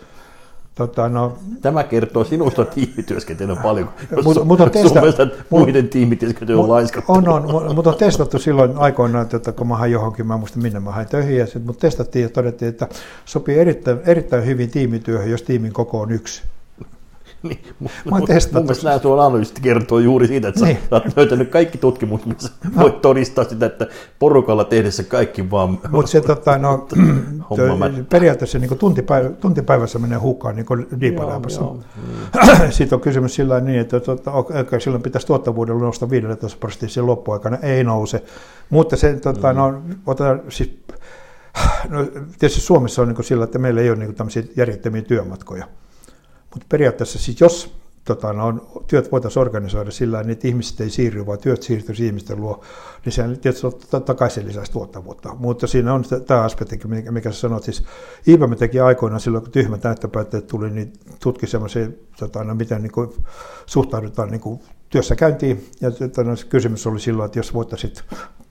Tota, 0.76 1.10
no, 1.10 1.38
Tämä 1.62 1.84
kertoo 1.84 2.24
sinusta 2.24 2.66
tiimityöskentelyä 2.66 3.56
paljon, 3.56 3.90
jos 4.12 4.26
mut, 4.26 4.46
mut 4.46 4.62
on 4.62 4.72
testa, 4.72 5.02
muiden 5.50 5.90
tiimityöskentely 5.90 6.60
on 6.60 6.70
laiskottelua. 6.70 7.18
On, 7.18 7.56
on, 7.56 7.76
mutta 7.76 7.90
on 7.90 7.98
testattu 7.98 8.40
silloin 8.40 8.78
aikoinaan, 8.78 9.28
että 9.34 9.52
kun 9.52 9.68
mä 9.68 9.78
hain 9.78 9.92
johonkin, 9.92 10.28
mä 10.28 10.38
muistan 10.38 10.64
minne 10.64 10.80
mä 10.80 10.92
hain 10.92 11.08
töihin, 11.08 11.48
mutta 11.66 11.82
testattiin 11.82 12.24
ja 12.24 12.30
todettiin, 12.30 12.70
että 12.70 12.88
sopii 13.26 13.60
erittäin, 13.60 14.00
erittäin 14.06 14.46
hyvin 14.46 14.70
tiimityöhön, 14.70 15.32
jos 15.32 15.42
tiimin 15.42 15.74
koko 15.74 16.02
on 16.02 16.12
yksi. 16.12 16.44
Niin, 17.44 17.60
mun, 17.80 17.92
mun 18.10 18.24
mielestä 18.28 18.62
nämä 18.84 19.00
tuolla 19.00 19.26
analyysit 19.26 19.60
kertoo 19.60 20.00
juuri 20.00 20.28
siitä, 20.28 20.48
että 20.48 20.66
niin. 20.66 20.78
sä, 20.78 20.96
oot 20.96 21.04
löytänyt 21.18 21.50
kaikki 21.50 21.78
tutkimukset, 21.78 22.28
missä 22.28 22.50
no. 22.76 22.82
voit 22.82 23.02
todistaa 23.02 23.44
sitä, 23.44 23.66
että 23.66 23.88
porukalla 24.20 24.64
tehdessä 24.64 25.04
kaikki 25.04 25.52
vaan... 25.52 25.80
Mutta 25.90 26.12
se 26.12 26.22
tota, 26.22 26.58
no, 26.58 26.88
periaatteessa 28.10 28.60
niin 28.60 28.78
tuntipäivä, 28.78 29.30
tuntipäivässä 29.30 30.00
menee 30.00 30.18
hukkaan 30.18 30.56
niin 30.56 30.66
diipalämpössä. 31.02 31.62
Sitten 32.70 32.96
on 32.96 33.02
kysymys 33.02 33.36
sillä 33.36 33.60
niin, 33.60 33.80
että 33.80 34.00
tota, 34.00 34.32
okay, 34.32 34.80
silloin 34.80 35.04
pitäisi 35.04 35.28
tuottavuudella 35.28 35.82
nousta 35.82 36.10
15 36.10 36.60
prosenttia 36.60 36.90
sen 36.90 37.06
loppuaikana, 37.06 37.58
ei 37.62 37.84
nouse. 37.84 38.24
Mutta 38.70 38.98
se, 38.98 39.14
tota, 39.14 39.54
mm. 39.54 39.58
no, 39.58 39.82
otetaan, 40.06 40.42
siis, 40.50 40.80
no, 41.90 42.06
tietysti 42.40 42.62
Suomessa 42.62 43.02
on 43.02 43.08
niin 43.08 43.24
sillä, 43.24 43.44
että 43.44 43.60
meillä 43.60 43.82
ei 43.82 43.90
ole 43.90 44.00
niin 44.00 44.16
tämmöisiä 44.16 44.44
järjettömiä 44.58 45.02
työmatkoja. 45.02 45.66
Mutta 46.54 46.66
periaatteessa 46.70 47.20
siis 47.20 47.42
jos 47.42 47.80
tota, 48.06 48.34
no, 48.34 48.54
työt 48.88 49.12
voitaisiin 49.12 49.42
organisoida 49.42 49.92
sillä 49.92 50.26
että 50.28 50.48
ihmiset 50.48 50.82
ei 50.82 50.90
siirry, 50.90 51.26
vaan 51.26 51.40
työt 51.40 51.64
siirtyisi 51.64 52.06
ihmisten 52.06 52.42
luo, 52.42 52.64
niin 53.06 53.14
se 53.14 53.24
tietysti 53.42 53.68
totta 53.90 54.14
kai 54.14 54.30
se 54.32 54.46
lisäisi 54.46 54.72
tuottavuutta. 54.72 55.36
Mutta 55.36 55.68
siinä 55.68 55.94
on 55.94 56.04
tämä 56.28 56.42
aspekti, 56.42 56.80
mikä, 56.88 57.12
mikä 57.12 57.32
sä 57.32 57.40
sanoit, 57.40 57.64
siis 57.64 57.84
IBM 58.28 58.54
teki 58.54 58.80
aikoinaan 58.80 59.22
silloin, 59.22 59.44
kun 59.44 59.52
tyhmät 59.52 59.84
näyttöpäätteet 59.84 60.48
tuli, 60.48 60.70
niin 60.70 60.94
tutki 61.24 61.48
semmoisia, 61.48 61.88
tota, 62.20 62.44
no, 62.44 62.56
miten 62.56 62.82
niin 62.82 62.92
kuin, 62.92 63.10
suhtaudutaan 63.66 64.30
niin 64.30 64.42
kuin, 64.42 64.60
työssä 64.90 65.16
käyntiin. 65.16 65.70
Ja 65.82 65.92
tota, 65.92 66.24
no, 66.24 66.36
kysymys 66.50 66.88
oli 66.88 67.00
silloin, 67.00 67.26
että 67.26 67.40
jos 67.40 67.54
voittaisit 67.54 68.04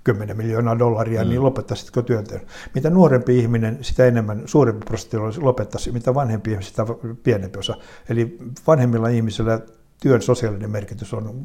10 0.08 0.37
miljoonaa 0.37 0.78
dollaria, 0.78 1.20
niin 1.20 1.28
mm. 1.28 1.31
niin 1.31 1.43
lopettaisitko 1.43 2.02
työnteon? 2.02 2.40
Mitä 2.74 2.91
nuorempi 2.91 3.38
ihminen, 3.38 3.79
sitä 3.81 4.06
enemmän, 4.06 4.43
suurempi 4.46 4.84
prosentti 4.86 5.17
lopettaisi, 5.41 5.93
mitä 5.93 6.15
vanhempi 6.15 6.50
ihminen, 6.50 6.69
sitä 6.69 6.86
pienempi 7.22 7.58
osa. 7.58 7.74
Eli 8.08 8.38
vanhemmilla 8.67 9.08
ihmisillä 9.08 9.60
työn 10.00 10.22
sosiaalinen 10.22 10.70
merkitys 10.70 11.15
on 11.15 11.44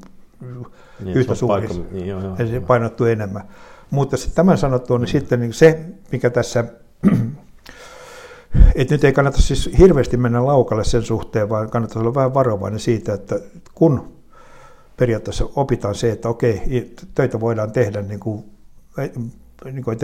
niin, 0.99 1.17
yhtä 1.17 1.35
suuri, 1.35 1.67
niin, 1.91 2.07
joo, 2.07 2.21
joo, 2.21 2.35
eli 2.39 2.59
painottuu 2.59 3.07
enemmän. 3.07 3.43
Mutta 3.89 4.17
tämän 4.35 4.57
sanottua, 4.57 4.97
niin 4.97 5.09
mm. 5.09 5.11
sitten 5.11 5.39
niin 5.39 5.53
se, 5.53 5.85
mikä 6.11 6.29
tässä, 6.29 6.65
että 8.75 8.93
nyt 8.93 9.03
ei 9.03 9.13
kannata 9.13 9.41
siis 9.41 9.69
hirveästi 9.77 10.17
mennä 10.17 10.45
laukalle 10.45 10.83
sen 10.83 11.03
suhteen, 11.03 11.49
vaan 11.49 11.69
kannattaa 11.69 12.01
olla 12.01 12.15
vähän 12.15 12.33
varovainen 12.33 12.79
siitä, 12.79 13.13
että 13.13 13.39
kun 13.75 14.12
periaatteessa 14.97 15.45
opitaan 15.55 15.95
se, 15.95 16.11
että 16.11 16.29
okei, 16.29 16.95
töitä 17.15 17.39
voidaan 17.39 17.71
tehdä 17.71 18.01
niin 18.01 18.19
kuin, 18.19 18.43
niin 19.63 19.83
kuin 19.83 19.97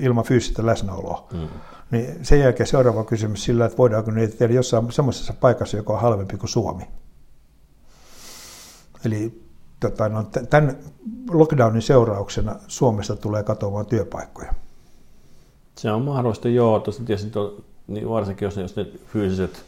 ilman 0.00 0.24
fyysistä 0.24 0.66
läsnäoloa. 0.66 1.28
Mm. 1.32 1.48
Niin 1.90 2.18
sen 2.22 2.40
jälkeen 2.40 2.66
seuraava 2.66 3.04
kysymys 3.04 3.44
sillä, 3.44 3.66
että 3.66 3.78
voidaanko 3.78 4.10
niitä 4.10 4.36
tehdä 4.36 4.54
jossain 4.54 4.92
semmoisessa 4.92 5.34
paikassa, 5.40 5.76
joka 5.76 5.92
on 5.92 6.00
halvempi 6.00 6.36
kuin 6.36 6.50
Suomi. 6.50 6.84
Eli 9.04 9.42
tota, 9.80 10.08
no, 10.08 10.22
tämän 10.50 10.76
lockdownin 11.30 11.82
seurauksena 11.82 12.56
Suomesta 12.68 13.16
tulee 13.16 13.42
katoamaan 13.42 13.86
työpaikkoja. 13.86 14.54
Se 15.78 15.90
on 15.90 16.02
mahdollista, 16.02 16.48
joo. 16.48 16.80
Tuossa 16.80 17.04
tietysti 17.04 17.38
niin 17.86 18.08
varsinkin, 18.08 18.46
jos 18.46 18.56
ne, 18.56 18.62
jos 18.62 18.76
ne 18.76 18.86
fyysiset 19.06 19.64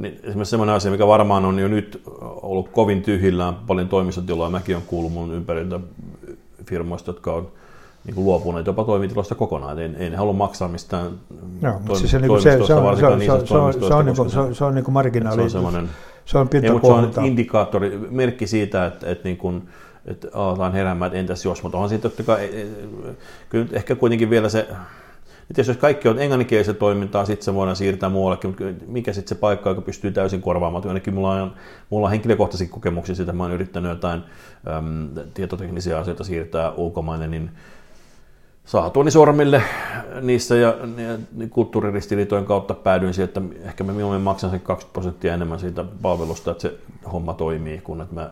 niin 0.00 0.20
esimerkiksi 0.22 0.50
sellainen 0.50 0.74
asia, 0.74 0.90
mikä 0.90 1.06
varmaan 1.06 1.44
on 1.44 1.58
jo 1.58 1.68
nyt 1.68 2.02
ollut 2.20 2.68
kovin 2.68 3.02
tyhjillään 3.02 3.54
paljon 3.66 3.88
toimistotiloja, 3.88 4.50
mäkin 4.50 4.76
on 4.76 4.82
kuullut 4.86 5.12
mun 5.12 5.34
ympäriltä 5.34 5.80
firmoista, 6.66 7.10
jotka 7.10 7.32
on 7.32 7.48
niin 8.04 8.14
kuin 8.14 8.24
luopuneet 8.24 8.66
jopa 8.66 8.84
toimitiloista 8.84 9.34
kokonaan. 9.34 9.78
Ei, 9.78 9.90
ei 9.96 10.10
ne 10.10 10.16
halua 10.16 10.32
maksaa 10.32 10.68
mistään 10.68 11.10
no, 11.60 11.80
toimi, 11.86 11.98
siis 11.98 12.10
se, 12.10 12.20
se, 12.20 12.30
on, 12.30 12.42
se, 12.42 12.56
on, 12.56 13.20
se, 13.20 13.32
on, 13.32 13.46
se, 13.46 13.54
on, 13.54 13.72
se, 13.72 13.94
on, 13.94 14.06
niin 14.06 14.16
kuin, 14.16 14.30
se, 14.30 14.40
on, 14.40 14.54
se 14.54 14.64
on 14.64 14.74
niin 14.74 14.84
kuin 14.84 14.92
marginaali. 14.92 15.50
Se 15.50 15.58
on 15.58 15.88
se 16.24 16.38
on, 16.38 16.48
ei, 16.62 16.70
mutta 16.70 16.88
se 17.12 17.20
on 17.20 17.26
indikaattori, 17.26 17.98
merkki 18.10 18.46
siitä, 18.46 18.86
että, 18.86 19.10
että, 19.10 19.24
niin 19.24 19.36
kuin, 19.36 19.68
että 20.06 20.28
aletaan 20.34 20.72
heräämään, 20.72 21.06
että 21.06 21.18
entäs 21.18 21.44
jos, 21.44 21.62
mutta 21.62 21.78
onhan 21.78 21.88
siitä 21.88 22.02
totta 22.02 22.22
kai, 22.22 22.50
kyllä 23.48 23.66
ehkä 23.72 23.94
kuitenkin 23.94 24.30
vielä 24.30 24.48
se 24.48 24.68
Et 25.50 25.58
jos 25.58 25.76
kaikki 25.76 26.08
on 26.08 26.18
englanninkielistä 26.18 26.74
toimintaa, 26.74 27.24
sitten 27.24 27.44
se 27.44 27.54
voidaan 27.54 27.76
siirtää 27.76 28.08
muuallekin, 28.08 28.50
mutta 28.50 28.64
mikä 28.86 29.12
sitten 29.12 29.28
se 29.28 29.40
paikka, 29.40 29.70
joka 29.70 29.80
pystyy 29.80 30.12
täysin 30.12 30.42
korvaamaan. 30.42 30.88
Ainakin 30.88 31.14
mulla 31.14 31.42
on, 31.42 31.54
mulla 31.90 32.06
on 32.06 32.10
henkilökohtaisia 32.10 32.68
kokemuksia 32.68 33.14
siitä, 33.14 33.32
mä 33.32 33.42
oon 33.42 33.52
yrittänyt 33.52 33.90
jotain 33.90 34.22
äm, 34.76 35.08
tietoteknisiä 35.34 35.98
asioita 35.98 36.24
siirtää 36.24 36.72
ulkomaille, 36.72 37.26
niin 37.26 37.50
saatuani 38.64 39.10
sormille 39.10 39.62
niissä 40.20 40.56
ja, 40.56 40.68
ja 40.96 41.46
kulttuuriristiriitojen 41.50 42.44
kautta 42.44 42.74
päädyin 42.74 43.14
siihen, 43.14 43.28
että 43.28 43.40
ehkä 43.62 43.84
mä 43.84 43.92
mieluummin 43.92 44.22
maksan 44.22 44.50
sen 44.50 44.60
20 44.60 44.92
prosenttia 44.92 45.34
enemmän 45.34 45.60
siitä 45.60 45.84
palvelusta, 46.02 46.50
että 46.50 46.62
se 46.62 46.74
homma 47.12 47.34
toimii, 47.34 47.78
kun 47.78 48.00
että 48.00 48.14
mä 48.14 48.30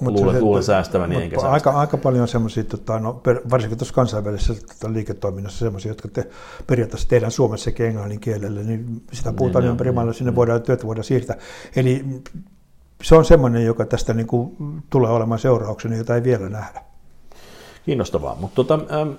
Mut 0.00 0.14
luulen, 0.14 0.34
se, 0.34 0.40
luulen 0.40 0.62
säästäväni 0.62 1.22
enkä 1.22 1.36
aika, 1.36 1.50
säästä. 1.50 1.70
aika 1.70 1.96
paljon 1.96 2.28
semmoisia, 2.28 2.64
tota, 2.64 2.98
no, 2.98 3.20
varsinkin 3.50 3.78
tuossa 3.78 3.94
kansainvälisessä 3.94 4.66
tota, 4.66 4.92
liiketoiminnassa 4.92 5.58
semmoisia, 5.58 5.90
jotka 5.90 6.08
te, 6.08 6.30
periaatteessa 6.66 7.08
tehdään 7.08 7.32
Suomessakin 7.32 7.86
englannin 7.86 8.20
kielellä, 8.20 8.60
niin 8.60 9.02
sitä 9.12 9.32
puhutaan 9.32 9.64
niin, 9.64 9.70
ympäri 9.70 9.92
maailmaa, 9.92 10.12
sinne 10.14 10.30
mm. 10.30 10.36
voidaan, 10.36 10.62
työtä 10.62 10.86
voidaan 10.86 11.04
siirtää. 11.04 11.36
Eli 11.76 12.04
se 13.02 13.14
on 13.14 13.24
semmoinen, 13.24 13.64
joka 13.64 13.84
tästä 13.84 14.14
niin 14.14 14.26
kuin, 14.26 14.56
tulee 14.90 15.10
olemaan 15.10 15.40
seurauksena, 15.40 15.96
jota 15.96 16.14
ei 16.14 16.22
vielä 16.22 16.48
nähdä. 16.48 16.82
Kiinnostavaa, 17.84 18.36
mutta 18.40 18.54
tota, 18.54 18.74
ähm, 18.74 19.10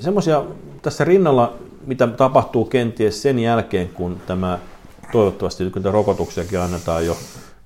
semmoisia 0.00 0.44
tässä 0.82 1.04
rinnalla, 1.04 1.54
mitä 1.86 2.06
tapahtuu 2.06 2.64
kenties 2.64 3.22
sen 3.22 3.38
jälkeen, 3.38 3.88
kun 3.88 4.20
tämä 4.26 4.58
toivottavasti, 5.12 5.70
kun 5.70 5.84
rokotuksiakin 5.84 6.60
annetaan 6.60 7.06
jo 7.06 7.16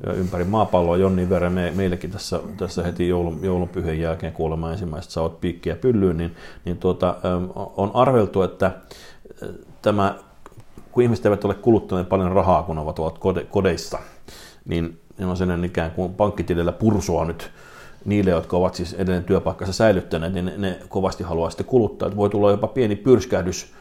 ympäri 0.06 0.44
maapalloa 0.44 0.96
jonnin 0.96 1.30
verran. 1.30 1.52
Me, 1.52 1.72
meillekin 1.76 2.10
tässä, 2.10 2.40
tässä 2.56 2.82
heti 2.82 3.08
joulun, 3.08 3.38
joulunpyhien 3.42 4.00
jälkeen 4.00 4.32
kuulemma 4.32 4.72
ensimmäiset 4.72 5.10
saavat 5.10 5.40
piikkiä 5.40 5.76
pyllyyn, 5.76 6.16
niin, 6.16 6.36
niin 6.64 6.78
tuota, 6.78 7.16
on 7.76 7.90
arveltu, 7.94 8.42
että 8.42 8.70
tämä, 9.82 10.14
kun 10.92 11.02
ihmiset 11.02 11.26
eivät 11.26 11.44
ole 11.44 11.54
kuluttaneet 11.54 12.08
paljon 12.08 12.32
rahaa, 12.32 12.62
kun 12.62 12.78
ovat 12.78 12.98
ovat 12.98 13.18
kode, 13.18 13.44
kodeissa, 13.44 13.98
niin, 14.64 15.00
niin 15.18 15.28
on 15.28 15.36
sen 15.36 15.64
ikään 15.64 15.90
kuin 15.90 16.14
pankkitilillä 16.14 16.72
pursua 16.72 17.24
nyt 17.24 17.50
niille, 18.04 18.30
jotka 18.30 18.56
ovat 18.56 18.74
siis 18.74 18.94
edelleen 18.94 19.24
työpaikkansa 19.24 19.72
säilyttäneet, 19.72 20.32
niin 20.32 20.44
ne, 20.44 20.56
ne 20.56 20.78
kovasti 20.88 21.24
haluaa 21.24 21.50
sitten 21.50 21.66
kuluttaa. 21.66 22.06
Että 22.06 22.16
voi 22.16 22.30
tulla 22.30 22.50
jopa 22.50 22.66
pieni 22.66 22.96
pyrskähdys, 22.96 23.72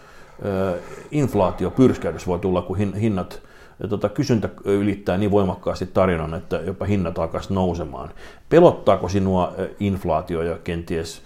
inflaatiopyrskähdys 1.11 2.27
voi 2.27 2.39
tulla, 2.39 2.61
kun 2.61 2.77
hinnat 2.77 3.41
ja 3.81 3.88
tota, 3.88 4.09
kysyntä 4.09 4.50
ylittää 4.65 5.17
niin 5.17 5.31
voimakkaasti 5.31 5.85
tarinan, 5.85 6.33
että 6.33 6.55
jopa 6.55 6.85
hinnat 6.85 7.19
alkaisi 7.19 7.53
nousemaan. 7.53 8.09
Pelottaako 8.50 9.09
sinua 9.09 9.53
inflaatio 9.79 10.41
ja 10.41 10.57
kenties 10.63 11.21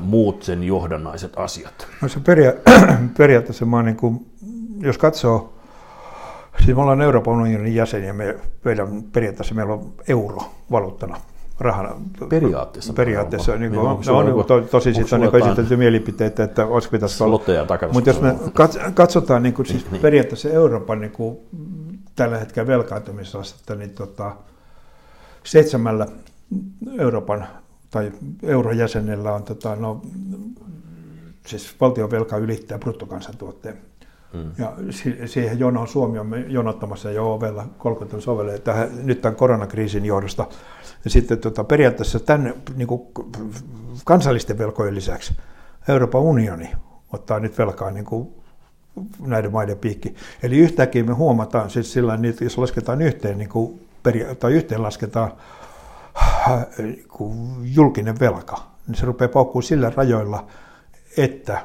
muut 0.00 0.42
sen 0.42 0.64
johdannaiset 0.64 1.32
asiat? 1.36 1.88
No 2.02 2.08
se 2.08 2.20
peria- 2.20 2.54
periaatteessa 3.18 3.66
mä 3.66 3.82
niin 3.82 3.96
kuin, 3.96 4.26
jos 4.80 4.98
katsoo, 4.98 5.52
siis 6.58 6.76
me 6.76 6.82
ollaan 6.82 7.02
Euroopan 7.02 7.34
unionin 7.34 7.74
jäseniä, 7.74 8.12
me, 8.12 8.36
periaatteessa 9.12 9.54
meillä 9.54 9.72
on 9.72 9.92
euro 10.08 10.42
valuuttana 10.70 11.16
rahana. 11.60 11.94
Periaatteessa. 12.28 12.92
Periaatteessa. 12.92 13.56
Niin 13.56 13.72
kuin, 13.72 13.80
on, 13.80 14.00
on, 14.08 14.32
on, 14.32 14.44
to, 14.44 14.60
tosi 14.60 14.94
siitä 14.94 15.16
on 15.16 15.22
niin 15.22 15.36
esitelty 15.36 15.76
mielipiteitä, 15.76 16.44
että 16.44 16.66
olisi 16.66 16.88
pitäisi 16.90 17.22
olla. 17.22 17.40
Mutta 17.92 18.10
jos 18.10 18.20
me 18.20 18.34
katsotaan 18.94 19.42
niin 19.42 19.54
kuin, 19.54 19.66
siis 19.66 19.90
niin. 19.90 20.02
periaatteessa 20.02 20.48
Euroopan 20.48 21.00
niin 21.00 21.12
kuin, 21.12 21.38
tällä 22.16 22.38
hetkellä 22.38 22.66
velkaantumisastetta, 22.66 23.74
niin 23.74 23.90
tota, 23.90 24.36
seitsemällä 25.44 26.06
Euroopan 26.98 27.46
tai 27.90 28.12
eurojäsenellä 28.42 29.32
on 29.32 29.42
tota, 29.42 29.76
no, 29.76 30.02
siis 31.46 31.74
valtion 31.80 32.10
velka 32.10 32.36
ylittää 32.36 32.78
bruttokansantuotteen. 32.78 33.78
Mm. 34.32 34.52
Ja 34.58 34.72
siihen 35.26 35.58
jonoon 35.58 35.88
Suomi 35.88 36.18
on 36.18 36.44
jonottamassa 36.48 37.10
jo 37.10 37.34
ovella, 37.34 37.66
kolkoton 37.78 38.22
sovelee 38.22 38.58
tähän, 38.58 38.88
nyt 39.02 39.20
tämän 39.20 39.36
koronakriisin 39.36 40.04
johdosta. 40.04 40.46
Ja 41.04 41.10
sitten 41.10 41.38
tota, 41.38 41.64
periaatteessa 41.64 42.20
tämän 42.20 42.54
niin 42.76 42.88
kuin, 42.88 43.02
kansallisten 44.04 44.58
velkojen 44.58 44.94
lisäksi 44.94 45.36
Euroopan 45.88 46.20
unioni 46.20 46.70
ottaa 47.12 47.40
nyt 47.40 47.58
velkaa 47.58 47.90
niin 47.90 48.04
kuin, 48.04 48.28
näiden 49.20 49.52
maiden 49.52 49.78
piikki. 49.78 50.14
Eli 50.42 50.58
yhtäkkiä 50.58 51.04
me 51.04 51.12
huomataan, 51.12 51.70
siis 51.70 51.92
sillä 51.92 52.18
että 52.28 52.44
jos 52.44 52.58
lasketaan 52.58 53.02
yhteen, 53.02 53.38
niin 53.38 53.48
kuin, 53.48 53.88
tai 54.38 54.52
yhteen 54.52 54.82
lasketaan 54.82 55.32
niin 56.78 57.06
julkinen 57.62 58.20
velka, 58.20 58.56
niin 58.86 58.94
se 58.94 59.06
rupeaa 59.06 59.28
paukkuu 59.28 59.62
sillä 59.62 59.92
rajoilla, 59.96 60.46
että 61.16 61.62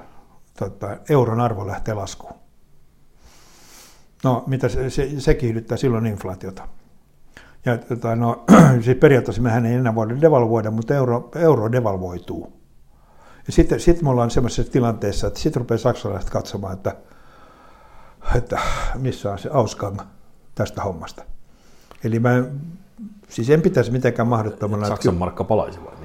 tota, 0.60 0.98
euron 1.10 1.42
arvo 1.42 1.68
lähtee 1.68 1.94
laskuun. 1.94 2.45
No, 4.26 4.44
mitä 4.48 4.70
se, 4.70 4.90
se, 4.90 5.10
se 5.20 5.34
kiihdyttää 5.34 5.78
silloin 5.78 6.06
inflaatiota. 6.06 6.68
Ja 7.66 7.78
tota, 7.78 8.16
no, 8.16 8.46
siis 8.84 8.98
periaatteessa 8.98 9.42
mehän 9.42 9.66
ei 9.66 9.74
enää 9.74 9.96
voida 9.96 10.22
devalvoida, 10.22 10.72
mutta 10.72 10.96
euro, 10.96 11.30
euro 11.36 11.72
devalvoituu. 11.72 12.54
Ja 13.48 13.54
sitten, 13.54 13.80
sitten 13.80 14.06
me 14.06 14.10
ollaan 14.10 14.32
sellaisessa 14.32 14.72
tilanteessa, 14.72 15.28
että 15.28 15.40
sitten 15.40 15.60
rupeaa 15.60 15.78
saksalaiset 15.78 16.30
katsomaan, 16.30 16.74
että, 16.74 16.96
että 18.36 18.60
missä 18.96 19.32
on 19.32 19.40
se 19.40 19.50
Ausgang 19.54 20.00
tästä 20.56 20.82
hommasta. 20.82 21.24
Eli 22.04 22.20
mä 22.20 22.44
siis 23.30 23.50
en 23.50 23.62
pitäisi 23.62 23.92
mitenkään 23.92 24.28
mahdottomana. 24.28 24.88
Saksan 24.88 25.16
markka 25.16 25.44
palaisi 25.44 25.80
vai? 25.84 26.05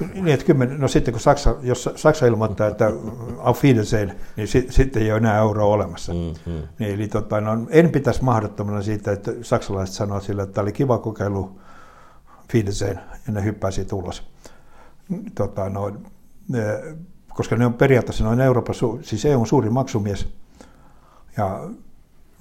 Niin, 0.00 0.24
niin 0.24 0.34
että 0.34 0.46
kymmen, 0.46 0.80
no 0.80 0.88
sitten 0.88 1.14
kun 1.14 1.20
Saksa, 1.20 1.54
jos 1.62 1.88
Saksa 1.96 2.26
ilmoittaa, 2.26 2.66
että 2.66 2.92
auf 3.38 3.64
Wiedersehen, 3.64 4.12
niin 4.36 4.48
sitten 4.48 4.72
sit 4.72 4.96
ei 4.96 5.10
ole 5.12 5.18
enää 5.18 5.38
euroa 5.38 5.66
olemassa. 5.66 6.12
Mm-hmm. 6.12 6.62
Niin, 6.78 6.94
eli 6.94 7.08
tota, 7.08 7.40
no, 7.40 7.66
en 7.68 7.90
pitäisi 7.90 8.24
mahdottomana 8.24 8.82
siitä, 8.82 9.12
että 9.12 9.32
saksalaiset 9.42 9.94
sanoo 9.94 10.20
sille, 10.20 10.42
että 10.42 10.54
tämä 10.54 10.62
oli 10.62 10.72
kiva 10.72 10.98
kokeilu 10.98 11.60
Wiedersehen, 12.54 13.00
ja 13.26 13.32
ne 13.32 13.44
hyppää 13.44 13.70
siitä 13.70 13.96
ulos. 13.96 14.22
Tota, 15.34 15.68
no, 15.68 15.92
ne, 16.48 16.60
koska 17.28 17.56
ne 17.56 17.66
on 17.66 17.74
periaatteessa 17.74 18.24
noin 18.24 18.40
Euroopan, 18.40 18.74
siis 19.02 19.24
EUn 19.24 19.46
suuri 19.46 19.70
maksumies, 19.70 20.28
ja 21.36 21.68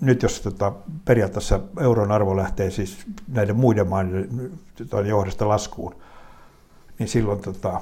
nyt 0.02 0.24
jos 0.24 0.42
tota, 0.42 0.74
periaatteessa 1.06 1.60
euron 1.80 2.12
arvo 2.12 2.36
lähtee 2.36 2.72
siis 2.72 2.98
näiden 3.28 3.56
muiden 3.56 3.88
maiden 3.88 4.52
johdosta 5.08 5.48
laskuun, 5.48 5.96
niin 7.00 7.10
silloin 7.10 7.42
tota, 7.42 7.82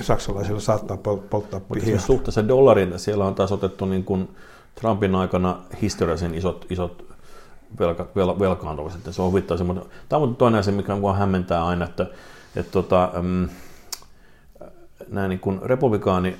saksalaisilla 0.00 0.60
saattaa 0.60 0.96
polttaa 1.30 1.60
Mutta 1.68 1.98
suhteessa 1.98 2.48
dollarin 2.48 2.98
siellä 2.98 3.24
on 3.24 3.34
taas 3.34 3.52
otettu 3.52 3.84
niin 3.84 4.04
kuin 4.04 4.28
Trumpin 4.74 5.14
aikana 5.14 5.58
historiallisen 5.82 6.34
isot, 6.34 6.66
isot 6.70 7.04
velka, 7.78 8.06
vel, 8.16 8.38
velkaantumiset. 8.38 9.00
Se 9.10 9.22
on 9.22 9.28
huvittaa. 9.28 9.64
Mutta 9.64 9.86
tämä 10.08 10.22
on 10.22 10.36
toinen 10.36 10.60
asia, 10.60 10.74
mikä 10.74 10.96
mua 10.96 11.14
hämmentää 11.14 11.66
aina, 11.66 11.84
että, 11.84 12.06
että 12.56 12.72
tota, 12.72 13.12
ähm, 13.16 13.44
näin 15.08 15.28
niin 15.28 15.40
kuin 15.40 15.62
republikaani 15.62 16.36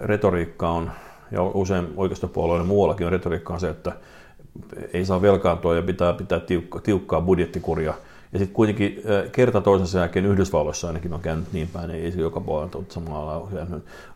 retoriikka 0.00 0.70
on, 0.70 0.90
ja 1.30 1.42
usein 1.42 1.88
oikeistopuolueiden 1.96 2.66
muuallakin 2.66 3.06
on 3.06 3.12
retoriikka 3.12 3.54
on 3.54 3.60
se, 3.60 3.68
että 3.68 3.92
ei 4.92 5.04
saa 5.04 5.22
velkaantua 5.22 5.76
ja 5.76 5.82
pitää 5.82 6.12
pitää 6.12 6.40
tiukka, 6.40 6.80
tiukkaa 6.80 7.20
budjettikuria– 7.20 7.94
ja 8.32 8.38
sitten 8.38 8.54
kuitenkin 8.54 9.02
kerta 9.32 9.60
toisensa 9.60 9.98
jälkeen 9.98 10.26
Yhdysvalloissa 10.26 10.86
ainakin 10.86 11.14
on 11.14 11.20
käynyt 11.20 11.52
niin 11.52 11.68
päin, 11.72 11.90
ei 11.90 12.12
se 12.12 12.20
joka 12.20 12.40
puolella 12.40 12.84
samalla 12.88 13.48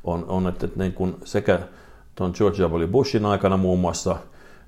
on, 0.05 0.25
on 0.29 0.49
että 0.49 0.69
niin 0.77 0.93
kun 0.93 1.19
sekä 1.25 1.61
tuon 2.15 2.33
George 2.35 2.63
W. 2.63 2.89
Bushin 2.89 3.27
aikana 3.27 3.57
muun 3.57 3.79
muassa, 3.79 4.17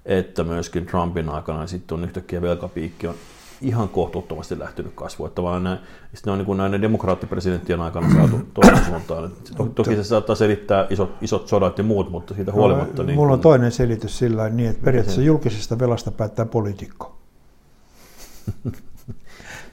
että 0.05 0.45
myöskin 0.45 0.87
Trumpin 0.87 1.29
aikana, 1.29 1.59
niin 1.59 1.69
sitten 1.69 1.99
on 1.99 2.05
yhtäkkiä 2.05 2.43
velkapiikki 2.43 3.07
on 3.07 3.15
ihan 3.61 3.89
kohtuuttomasti 3.89 4.59
lähtenyt 4.59 4.93
kasvuun. 4.95 5.29
Että 5.29 5.43
vaan 5.43 5.65
näin, 5.65 5.79
sitten 6.15 6.35
ne 6.35 6.41
on 6.41 6.47
niin 6.47 6.57
näiden 6.57 6.83
demokraattipresidenttien 6.83 7.81
aikana 7.81 8.15
saatu 8.15 8.41
toiseen 8.55 8.85
suuntaan. 8.85 9.33
Toki, 9.57 9.71
toki 9.75 9.97
se 9.97 10.05
saattaa 10.05 10.37
selittää 10.37 10.87
isot, 10.91 11.11
isot 11.21 11.49
sodat 11.49 11.79
ja 11.79 11.85
muut, 11.85 12.11
mutta 12.11 12.35
siitä 12.35 12.53
huolimatta... 12.53 13.03
No, 13.03 13.07
niin 13.07 13.17
mulla 13.17 13.33
on 13.33 13.41
toinen 13.41 13.73
selitys 13.73 14.19
sillä 14.19 14.49
niin, 14.49 14.71
että 14.71 14.85
periaatteessa 14.85 15.23
julkisesta 15.23 15.79
velasta 15.79 16.11
päättää 16.11 16.47
poliitikko. 16.47 17.14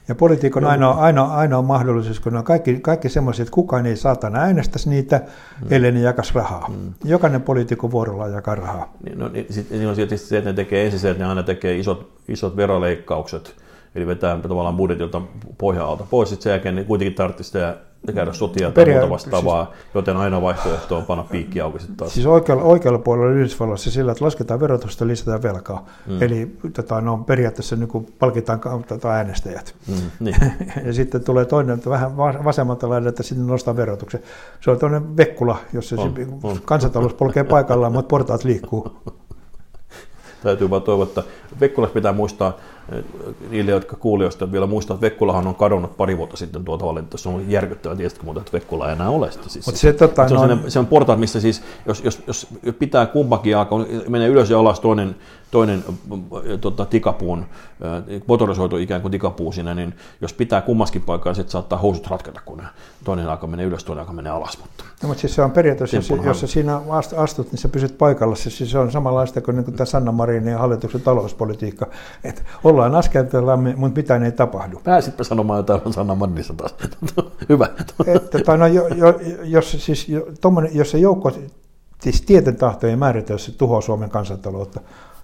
Ja 0.08 0.14
politiikon 0.14 0.64
ainoa, 0.64 0.94
ainoa, 0.94 1.36
ainoa 1.36 1.62
mahdollisuus, 1.62 2.20
kun 2.20 2.36
on 2.36 2.44
kaikki, 2.44 2.80
kaikki 2.80 3.08
semmoiset, 3.08 3.42
että 3.42 3.54
kukaan 3.54 3.86
ei 3.86 3.96
saatana 3.96 4.40
äänestäisi 4.40 4.90
niitä, 4.90 5.16
mm. 5.16 5.66
ellei 5.70 5.92
ne 5.92 6.00
jakas 6.00 6.34
rahaa. 6.34 6.68
Mm. 6.68 6.94
Jokainen 7.04 7.42
poliitikko 7.42 7.90
vuorolla 7.90 8.28
jakaa 8.28 8.54
rahaa. 8.54 8.92
Niin, 9.04 9.18
no, 9.18 9.28
niin, 9.28 9.46
sit, 9.50 9.70
niin 9.70 9.88
on 9.88 9.94
tietysti 9.94 10.28
se, 10.28 10.38
että 10.38 10.50
ne 10.50 10.54
tekee 10.54 10.84
ensin 10.84 11.00
se, 11.00 11.10
että 11.10 11.22
ne 11.22 11.28
aina 11.28 11.42
tekee 11.42 11.76
isot, 11.76 12.12
isot 12.28 12.56
veroleikkaukset, 12.56 13.54
eli 13.94 14.06
vetää 14.06 14.36
tavallaan 14.36 14.76
budjetilta 14.76 15.22
pohja 15.58 15.84
alta 15.84 16.04
pois, 16.10 16.28
sitten 16.28 16.42
sen 16.42 16.50
jälkeen 16.50 16.74
ne 16.74 16.84
kuitenkin 16.84 17.14
tarvitsisi 17.14 17.48
sitä 17.48 17.76
käydä 18.14 18.32
sotia 18.32 18.70
tai 18.70 18.84
Peria- 18.84 18.94
muuta 18.98 19.10
vastaavaa, 19.10 19.72
joten 19.94 20.16
aina 20.16 20.42
vaihtoehto 20.42 20.96
on 20.96 21.04
panna 21.04 21.24
piikki 21.24 21.60
auki 21.60 21.78
sitten 21.78 21.96
taas. 21.96 22.14
Siis 22.14 22.26
oikealla, 22.26 22.62
oikealla 22.62 22.98
puolella 22.98 23.32
Yhdysvalloissa 23.32 23.90
sillä, 23.90 24.12
että 24.12 24.24
lasketaan 24.24 24.60
verotusta 24.60 25.06
lisätään 25.06 25.42
velkaa. 25.42 25.86
Mm. 26.06 26.22
Eli 26.22 26.56
tota, 26.72 27.00
no, 27.00 27.18
periaatteessa 27.18 27.76
niin 27.76 27.88
kuin 27.88 28.06
palkitaan 28.18 28.60
tota, 28.88 29.10
äänestäjät. 29.10 29.74
Mm, 29.88 29.94
niin. 30.20 30.36
ja 30.86 30.92
sitten 30.92 31.24
tulee 31.24 31.44
toinen, 31.44 31.76
että 31.76 31.90
vähän 31.90 32.16
va- 32.16 32.44
vasemmalta 32.44 32.88
laidalta, 32.88 33.08
että 33.08 33.22
sitten 33.22 33.46
nostaa 33.46 33.76
verotuksen. 33.76 34.20
Se 34.60 34.70
on 34.70 34.78
toinen 34.78 35.16
vekkula, 35.16 35.56
jossa 35.72 35.96
On, 36.00 36.14
se, 36.16 36.26
on. 36.42 36.58
kansantalous 36.64 37.14
polkee 37.14 37.44
paikallaan, 37.44 37.92
mutta 37.92 38.08
portaat 38.08 38.44
liikkuu. 38.44 38.96
Täytyy 40.42 40.70
vaan 40.70 40.82
toivoa, 40.82 41.04
että 41.04 41.22
Vekkulassa 41.60 41.94
pitää 41.94 42.12
muistaa, 42.12 42.56
niille, 43.50 43.70
jotka 43.70 43.96
kuulijoista 43.96 44.52
vielä 44.52 44.66
muistaa, 44.66 44.94
että 44.94 45.04
Vekkulahan 45.04 45.46
on 45.46 45.54
kadonnut 45.54 45.96
pari 45.96 46.18
vuotta 46.18 46.36
sitten 46.36 46.64
tuolta 46.64 46.84
valitettavasti. 46.86 47.22
Se 47.22 47.28
on 47.28 47.50
järkyttävää, 47.50 47.96
tiesitkö 47.96 48.24
muuten, 48.24 48.40
että 48.40 48.52
Vekkula 48.52 48.86
ei 48.86 48.92
enää 48.92 49.10
ole 49.10 49.30
sitä. 49.32 49.48
Siis, 49.48 49.66
Mut 49.66 49.76
se, 49.76 49.92
tota, 49.92 50.28
se, 50.28 50.34
on 50.34 50.48
no- 50.48 50.58
se 50.70 50.78
on 50.78 50.86
portaat, 50.86 51.18
missä 51.20 51.40
siis, 51.40 51.62
jos, 51.86 52.04
jos, 52.04 52.22
jos 52.26 52.46
pitää 52.78 53.06
kumpakin 53.06 53.50
jalka, 53.52 53.76
menee 54.08 54.28
ylös 54.28 54.50
ja 54.50 54.58
alas 54.58 54.80
toinen, 54.80 55.16
toinen 55.50 55.84
tota, 56.60 56.84
tikapuun, 56.84 57.46
motorisoitu 58.26 58.76
ikään 58.76 59.02
kuin 59.02 59.12
tikapuu 59.12 59.52
siinä, 59.52 59.74
niin 59.74 59.94
jos 60.20 60.32
pitää 60.32 60.60
kummaskin 60.60 61.02
paikkaa, 61.02 61.34
sitten 61.34 61.52
saattaa 61.52 61.78
housut 61.78 62.06
ratkata, 62.06 62.40
kun 62.44 62.58
ne- 62.58 62.64
toinen 63.04 63.24
jalka 63.26 63.46
menee 63.46 63.66
ylös, 63.66 63.84
toinen 63.84 64.00
jalka 64.00 64.12
menee 64.12 64.32
alas. 64.32 64.58
Mutta 64.58 64.84
No, 65.02 65.08
mutta 65.08 65.20
siis 65.20 65.34
se 65.34 65.42
on 65.42 65.50
periaatteessa, 65.50 65.96
jos, 65.96 66.12
jos 66.24 66.40
sä 66.40 66.46
siinä 66.46 66.80
ast- 66.88 67.18
astut, 67.18 67.52
niin 67.52 67.58
sä 67.58 67.68
pysyt 67.68 67.98
paikalla. 67.98 68.34
Se, 68.36 68.50
siis 68.50 68.70
se 68.70 68.78
on 68.78 68.92
samanlaista 68.92 69.40
kuin, 69.40 69.56
niin 69.56 69.64
kuin 69.64 69.76
tämä 69.76 69.84
Sanna 69.86 70.12
Marinin 70.12 70.58
hallituksen 70.58 71.00
talouspolitiikka. 71.00 71.86
Että 72.24 72.42
ollaan 72.72 72.94
askeltelamme, 72.94 73.74
mutta 73.76 74.00
mitään 74.00 74.22
ei 74.22 74.32
tapahdu. 74.32 74.80
pääsitpä 74.84 75.24
sanomaan 75.24 75.56
jotain 75.56 75.92
Sanna 75.92 76.14
Mannissa 76.14 76.54
taas. 76.54 76.74
Hyvä. 77.48 77.68
Että, 78.06 78.38
tai 78.38 78.58
no, 78.58 78.66
jo, 78.66 78.88
jo, 78.88 79.20
jos, 79.44 79.72
siis, 79.72 80.08
jo, 80.08 80.26
tommonen, 80.40 80.70
jos 80.74 80.90
se 80.90 80.98
joukko, 80.98 81.32
siis 82.00 82.22
tieten 82.22 82.56
tahto 82.56 82.86
ei 82.86 82.96
määritä, 82.96 83.32
jos 83.32 83.44
se 83.44 83.52
tuhoaa 83.52 83.80
Suomen 83.80 84.10
kansantaloutta, 84.10 84.80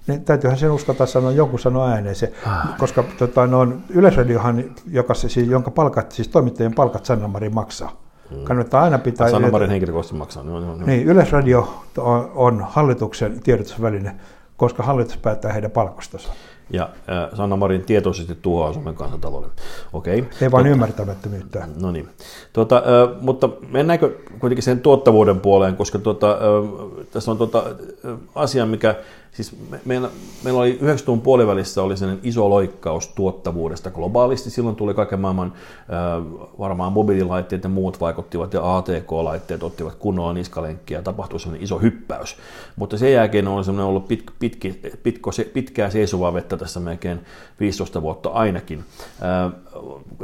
niin 0.06 0.24
täytyyhän 0.24 0.58
sen 0.58 0.70
uskata 0.70 1.06
sanoa, 1.06 1.32
jonkun 1.32 1.58
sanoa 1.58 1.88
ääneen 1.88 2.14
se, 2.14 2.32
koska 2.78 3.04
tota, 3.18 3.46
no, 3.46 3.72
Yleisradiohan, 3.88 4.64
joka, 4.90 5.14
siis, 5.14 5.36
jonka 5.36 5.70
palkat, 5.70 6.12
siis 6.12 6.28
toimittajien 6.28 6.74
palkat 6.74 7.04
Sanna 7.04 7.28
Marin 7.28 7.54
maksaa. 7.54 7.92
Kannattaa 8.44 8.82
aina 8.82 8.98
pitää... 8.98 9.30
Sanna 9.30 9.50
Marin 9.50 9.70
henkilökohtaisesti 9.70 10.16
maksaa. 10.16 10.42
No, 10.42 10.60
no, 10.60 10.76
no. 10.76 10.86
Niin, 10.86 11.06
Yleisradio 11.06 11.84
on, 11.96 12.30
on 12.34 12.66
hallituksen 12.70 13.40
tiedotusväline, 13.40 14.16
koska 14.56 14.82
hallitus 14.82 15.16
päättää 15.16 15.52
heidän 15.52 15.70
palkastansa. 15.70 16.32
Ja 16.70 16.82
äh, 16.82 17.36
Sanna 17.36 17.56
Marin 17.56 17.84
tietoisesti 17.84 18.38
tuhoaa 18.42 18.72
Suomen 18.72 18.94
kansantalouden. 18.94 19.50
Okei. 19.92 20.24
Ei 20.42 20.50
vain 20.50 20.66
ymmärtämättömyyttä. 20.66 21.68
No 21.80 21.90
niin. 21.90 22.08
Tuota, 22.52 22.76
äh, 22.76 23.20
mutta 23.20 23.48
mennäänkö 23.68 24.14
kuitenkin 24.38 24.62
sen 24.62 24.80
tuottavuuden 24.80 25.40
puoleen, 25.40 25.76
koska 25.76 25.98
tuota, 25.98 26.30
äh, 26.30 27.06
tässä 27.10 27.30
on 27.30 27.38
tuota, 27.38 27.58
äh, 27.58 28.18
asia, 28.34 28.66
mikä, 28.66 28.94
siis 29.32 29.56
me, 29.70 29.80
meillä, 29.84 30.10
meillä 30.44 30.60
oli 30.60 30.78
90-luvun 30.82 31.20
puolivälissä 31.20 31.82
oli 31.82 31.96
sellainen 31.96 32.24
iso 32.24 32.50
loikkaus 32.50 33.08
tuottavuudesta 33.08 33.90
globaalisti. 33.90 34.50
Silloin 34.50 34.76
tuli 34.76 34.94
kaiken 34.94 35.20
maailman, 35.20 35.52
äh, 35.78 36.48
varmaan 36.58 36.92
mobiililaitteet 36.92 37.64
ja 37.64 37.68
muut 37.68 38.00
vaikuttivat 38.00 38.54
ja 38.54 38.76
ATK-laitteet 38.76 39.62
ottivat 39.62 39.94
kunnolla 39.94 40.32
niskalenkkiä 40.32 40.98
ja 40.98 41.02
tapahtui 41.02 41.40
sellainen 41.40 41.64
iso 41.64 41.78
hyppäys. 41.78 42.36
Mutta 42.76 42.98
sen 42.98 43.12
jälkeen 43.12 43.48
on 43.48 43.64
sellainen 43.64 43.88
ollut 43.88 44.08
pit, 44.08 44.24
pitki, 44.38 44.80
pitko, 45.02 45.32
se, 45.32 45.44
pitkää 45.44 45.90
seisovaa 45.90 46.34
vettä 46.34 46.56
tässä 46.56 46.80
melkein 46.80 47.20
15 47.60 48.02
vuotta 48.02 48.28
ainakin. 48.28 48.84
Äh, 49.22 49.52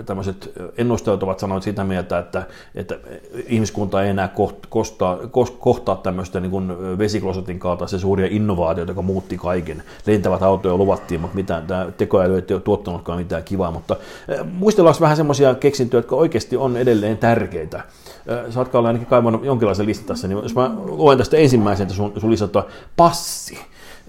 tämmöiset 0.07 0.53
ennustajat 0.79 1.23
ovat 1.23 1.39
sanoneet 1.39 1.63
sitä 1.63 1.85
mieltä, 1.85 2.19
että, 2.19 2.47
että 2.75 2.99
ihmiskunta 3.47 4.03
ei 4.03 4.11
enää 4.11 4.29
koht, 4.29 4.67
kostaa, 4.69 5.17
kos, 5.17 5.51
kohtaa 5.51 5.97
tämmöistä 5.97 6.41
niin 6.41 6.99
vesiklosetin 6.99 7.59
kaltaisia 7.59 7.99
suuria 7.99 8.29
innovaatioita, 8.31 8.94
joka 8.95 9.03
muutti 9.03 9.39
kaiken. 9.39 9.83
Lentävät 10.07 10.43
autoja 10.43 10.77
luvattiin, 10.77 11.21
mutta 11.21 11.35
mitään, 11.35 11.67
tämä 11.67 11.87
tekoäly 11.97 12.35
ei 12.35 12.55
ole 12.55 12.61
tuottanutkaan 12.61 13.19
mitään 13.19 13.45
kivaa, 13.45 13.71
mutta 13.71 13.97
äh, 14.31 14.47
muistellaan 14.53 14.97
vähän 15.01 15.17
semmoisia 15.17 15.55
keksintöjä, 15.55 15.99
jotka 15.99 16.17
oikeasti 16.17 16.57
on 16.57 16.77
edelleen 16.77 17.19
tärkeitä. 17.19 17.77
Äh, 17.77 18.53
Sä 18.53 18.61
ootko 18.61 18.79
ainakin 18.79 19.07
kaivannut 19.07 19.45
jonkinlaisen 19.45 19.87
listan 19.87 20.07
tässä, 20.07 20.29
niin 20.29 20.43
jos 20.43 20.55
mä 20.55 20.71
luen 20.87 21.19
tästä 21.19 21.37
ensimmäisen, 21.37 21.85
että 21.85 21.95
sun, 21.95 22.13
sun 22.21 22.31
listalta 22.31 22.65
passi. 22.97 23.59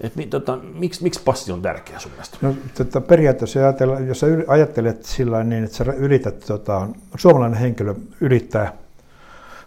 Et, 0.00 0.16
mi, 0.16 0.26
tota, 0.26 0.56
miksi, 0.56 1.02
miksi 1.02 1.20
passi 1.24 1.52
on 1.52 1.62
tärkeä 1.62 1.98
sun 1.98 2.10
mielestä? 2.10 2.36
No, 2.42 2.54
tota, 2.78 3.00
periaatteessa 3.00 3.60
ajatella, 3.60 4.00
jos 4.00 4.20
sä 4.20 4.26
ajattelet 4.46 5.04
sillä 5.04 5.44
niin, 5.44 5.64
että 5.64 5.76
sä 5.76 5.84
ylität, 5.96 6.44
tota, 6.46 6.88
suomalainen 7.16 7.60
henkilö 7.60 7.94
ylittää 8.20 8.72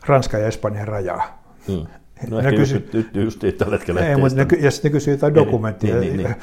Ranskan 0.06 0.42
ja 0.42 0.48
Espanjan 0.48 0.88
rajaa. 0.88 1.44
Hmm. 1.68 1.88
No 2.30 2.40
ehkä 2.40 2.52
kysy- 2.52 2.76
just, 2.76 2.94
just, 2.94 3.16
just 3.16 3.44
ei 3.44 3.52
tällä 3.52 3.76
hetkellä 3.78 4.08
Ei, 4.08 4.18
mutta 4.18 4.38
ne, 4.38 4.48
ja 4.60 4.72
sitten 4.72 4.90
ne 4.92 4.94
kysyy 4.94 5.14
jotain 5.14 5.34
Niin, 5.34 5.46
dokumenttia. 5.46 5.96
niin, 5.96 6.18
niin, 6.18 6.36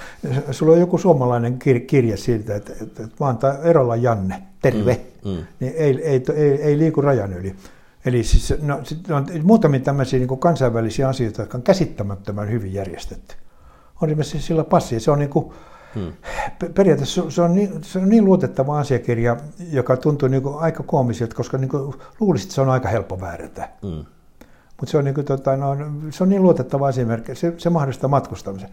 Sulla 0.51 0.73
on 0.73 0.81
joku 0.81 0.99
suomalainen 0.99 1.59
kir- 1.65 1.81
kirja 1.87 2.17
siitä, 2.17 2.57
että, 2.57 2.73
että, 2.83 3.03
että 3.03 3.25
mä 3.25 3.59
Erola 3.65 3.97
Janne, 3.97 4.43
terve, 4.63 5.01
Mm, 5.25 5.31
mm. 5.31 5.37
niin 5.61 5.73
ei, 5.77 6.03
ei, 6.05 6.23
ei, 6.35 6.63
ei 6.63 6.79
liiku 6.79 7.01
rajan 7.01 7.33
yli. 7.33 7.55
Eli 8.07 8.25
siis, 8.25 8.55
no, 8.63 8.81
sit 8.83 9.11
on 9.11 9.27
muutamia 9.43 9.81
tämmöisiä 9.81 10.19
niin 10.19 10.29
kuin 10.29 10.41
kansainvälisiä 10.41 11.09
asioita, 11.09 11.43
jotka 11.43 11.59
on 11.59 11.63
käsittämättömän 11.63 12.51
hyvin 12.51 12.75
järjestetty. 12.75 13.35
On 14.03 14.09
esimerkiksi 14.09 14.41
sillä 14.41 14.65
passi, 14.65 15.01
se 15.01 15.11
on 15.11 15.19
niin 15.19 15.31
kuin, 15.31 15.47
Hmm. 15.95 16.13
pe- 16.59 16.69
periaatteessa 16.69 17.31
se- 17.31 17.43
on, 17.43 17.55
niin, 17.55 17.71
se 17.83 17.99
on 17.99 18.09
niin 18.09 18.25
luotettava 18.25 18.79
asiakirja, 18.79 19.37
joka 19.73 19.97
tuntuu 19.97 20.29
niin 20.29 20.43
kuin 20.43 20.55
aika 20.59 20.83
koomiselta, 20.83 21.35
koska 21.37 21.59
niin 21.59 21.69
kuin 21.69 21.95
luulisit, 22.21 22.47
että 22.47 22.55
se 22.55 22.61
on 22.61 22.69
aika 22.71 22.89
helppo 22.89 23.21
väärätä. 23.21 23.69
Mm. 23.83 24.05
Mutta 24.81 24.91
se 24.91 24.99
on, 24.99 25.05
niin 25.05 25.15
kuin, 25.15 25.25
tota, 25.25 25.57
no, 25.57 25.77
se 26.11 26.23
on 26.23 26.29
niin 26.29 26.43
luotettava 26.43 26.89
esimerkki, 26.89 27.35
se, 27.35 27.55
se 27.59 27.71
mahdollistaa 27.71 28.09
matkustamisen. 28.09 28.69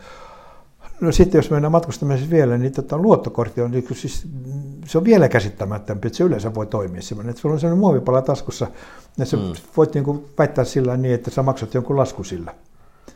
No 1.02 1.12
sitten 1.12 1.40
jos 1.40 1.52
mennään 1.52 1.72
matkustamisessa 1.72 2.32
vielä, 2.32 2.58
niin 2.58 2.72
tota, 2.74 2.98
luottokortti 2.98 3.62
on, 3.62 3.72
niin 3.72 3.88
siis, 3.94 4.26
mm, 4.46 4.62
se 4.86 4.98
on 4.98 5.04
vielä 5.04 5.30
käsittämättömpi, 5.30 6.08
että 6.08 6.18
se 6.18 6.24
yleensä 6.24 6.56
voi 6.56 6.66
toimia 6.66 7.02
semmoinen. 7.02 7.30
Että 7.30 7.42
sulla 7.42 7.54
on 7.54 7.60
sellainen 7.60 7.80
muovipala 7.80 8.22
taskussa, 8.22 8.68
ja 9.18 9.26
sä 9.26 9.38
Mm. 9.38 9.44
voit 9.78 9.94
niin 9.94 10.04
kuin, 10.04 10.26
väittää 10.38 10.64
sillä 10.66 10.98
niin, 10.98 11.14
että 11.14 11.32
sä 11.32 11.44
maksat 11.44 11.74
jonkun 11.74 11.98
lasku 11.98 12.24
sillä. 12.24 12.54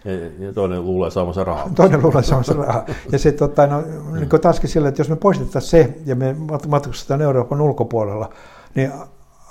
Ja, 0.05 0.45
ja 0.45 0.53
toinen 0.53 0.85
luulee 0.85 1.11
saamansa 1.11 1.43
rahaa. 1.43 1.69
Toinen 1.75 2.03
luulee 2.03 2.23
saavansa 2.23 2.53
rahaa. 2.53 2.85
Ja 3.11 3.19
se 3.19 3.31
tota, 3.31 3.67
no, 3.67 3.83
niin 4.13 4.29
kuin 4.29 4.41
taaskin 4.41 4.69
sillä, 4.69 4.87
että 4.89 4.99
jos 5.01 5.09
me 5.09 5.15
poistettaisiin 5.15 5.69
se 5.85 5.97
ja 6.05 6.15
me 6.15 6.35
mat- 6.51 6.67
matkustetaan 6.67 7.21
Euroopan 7.21 7.61
ulkopuolella, 7.61 8.29
niin 8.75 8.91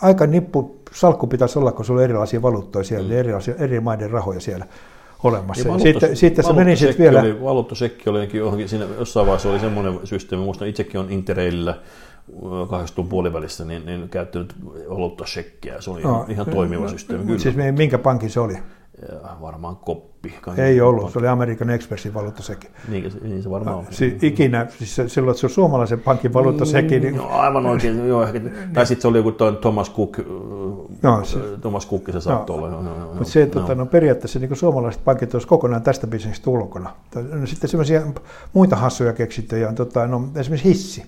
aika 0.02 0.26
nippu 0.26 0.80
salkku 0.92 1.26
pitäisi 1.26 1.58
olla, 1.58 1.72
kun 1.72 1.84
sulla 1.84 2.00
on 2.00 2.04
erilaisia 2.04 2.42
valuuttoja 2.42 2.84
siellä, 2.84 3.08
mm. 3.08 3.18
erilaisia, 3.18 3.54
eri 3.58 3.80
maiden 3.80 4.10
rahoja 4.10 4.40
siellä 4.40 4.66
olemassa. 5.22 5.68
Ja 5.68 5.74
Ja 5.74 5.80
sitten, 5.80 6.16
sitten 6.16 6.44
se 6.44 6.52
meni 6.52 6.76
sitten 6.76 6.98
vielä... 6.98 7.20
Oli, 7.20 7.42
valuuttasekki 7.42 8.10
oli 8.10 8.28
johonkin, 8.32 8.68
siinä 8.68 8.86
jossain 8.98 9.26
vaiheessa 9.26 9.50
oli 9.50 9.60
semmoinen 9.60 10.00
systeemi, 10.04 10.44
muistan 10.44 10.68
itsekin 10.68 11.00
on 11.00 11.10
Interrailillä 11.10 11.78
80 12.70 13.10
puolivälissä 13.10 13.64
niin, 13.64 13.86
niin 13.86 14.08
käyttänyt 14.08 14.54
valuuttasekkiä. 14.88 15.80
Se 15.80 15.90
oli 15.90 16.02
no, 16.02 16.26
ihan 16.28 16.46
toimiva 16.46 16.88
systeemi. 16.88 17.24
Kyllä. 17.24 17.38
Siis 17.38 17.56
mi- 17.56 17.72
minkä 17.72 17.98
pankin 17.98 18.30
se 18.30 18.40
oli? 18.40 18.58
Varmaan 19.40 19.76
koppi. 19.76 20.34
Ei 20.56 20.80
ollut, 20.80 21.12
se 21.12 21.18
oli 21.18 21.28
American 21.28 21.70
Expressin 21.70 22.14
valuuttasekki. 22.14 22.68
Niin, 22.88 23.10
se- 23.10 23.18
niin 23.22 23.42
se 23.42 23.50
varmaan 23.50 23.76
on. 23.76 23.84
Si- 23.90 24.18
ikinä, 24.22 24.66
siis 24.78 24.96
se- 24.96 25.08
silloin, 25.08 25.30
että 25.32 25.40
se 25.40 25.46
on 25.46 25.50
suomalaisen 25.50 26.00
pankin 26.00 26.32
valuuttasekki, 26.34 27.00
niin 27.00 27.16
No, 27.16 27.28
aivan 27.28 27.66
oikein, 27.66 28.08
joo, 28.08 28.22
ehkä, 28.22 28.40
tai 28.74 28.86
sitten 28.86 29.02
se 29.02 29.08
oli 29.08 29.18
joku 29.18 29.32
Thomas 29.60 29.92
Cook, 29.92 30.18
No, 31.02 31.16
no, 31.18 31.24
se- 31.24 31.38
Thomas 31.60 31.88
Cook 31.88 32.02
se 32.12 32.20
saattoi 32.20 32.56
olla. 32.56 32.68
Joo, 32.68 32.82
joo, 32.82 32.98
joo, 32.98 33.14
Mutta 33.14 33.24
se, 33.32 33.40
joo. 33.40 33.48
tota, 33.50 33.74
no, 33.74 33.86
periaatteessa 33.86 34.38
niin 34.38 34.56
suomalaiset 34.56 35.04
pankit 35.04 35.34
olisi 35.34 35.48
kokonaan 35.48 35.82
tästä 35.82 36.06
bisnestä 36.06 36.50
ulkona. 36.50 36.90
No, 37.32 37.46
sitten 37.46 37.70
semmoisia 37.70 38.02
muita 38.52 38.76
hassuja 38.76 39.12
keksintöjä 39.12 39.68
on 39.68 39.74
tota, 39.74 40.06
no, 40.06 40.28
esimerkiksi 40.36 40.68
hissi, 40.68 41.04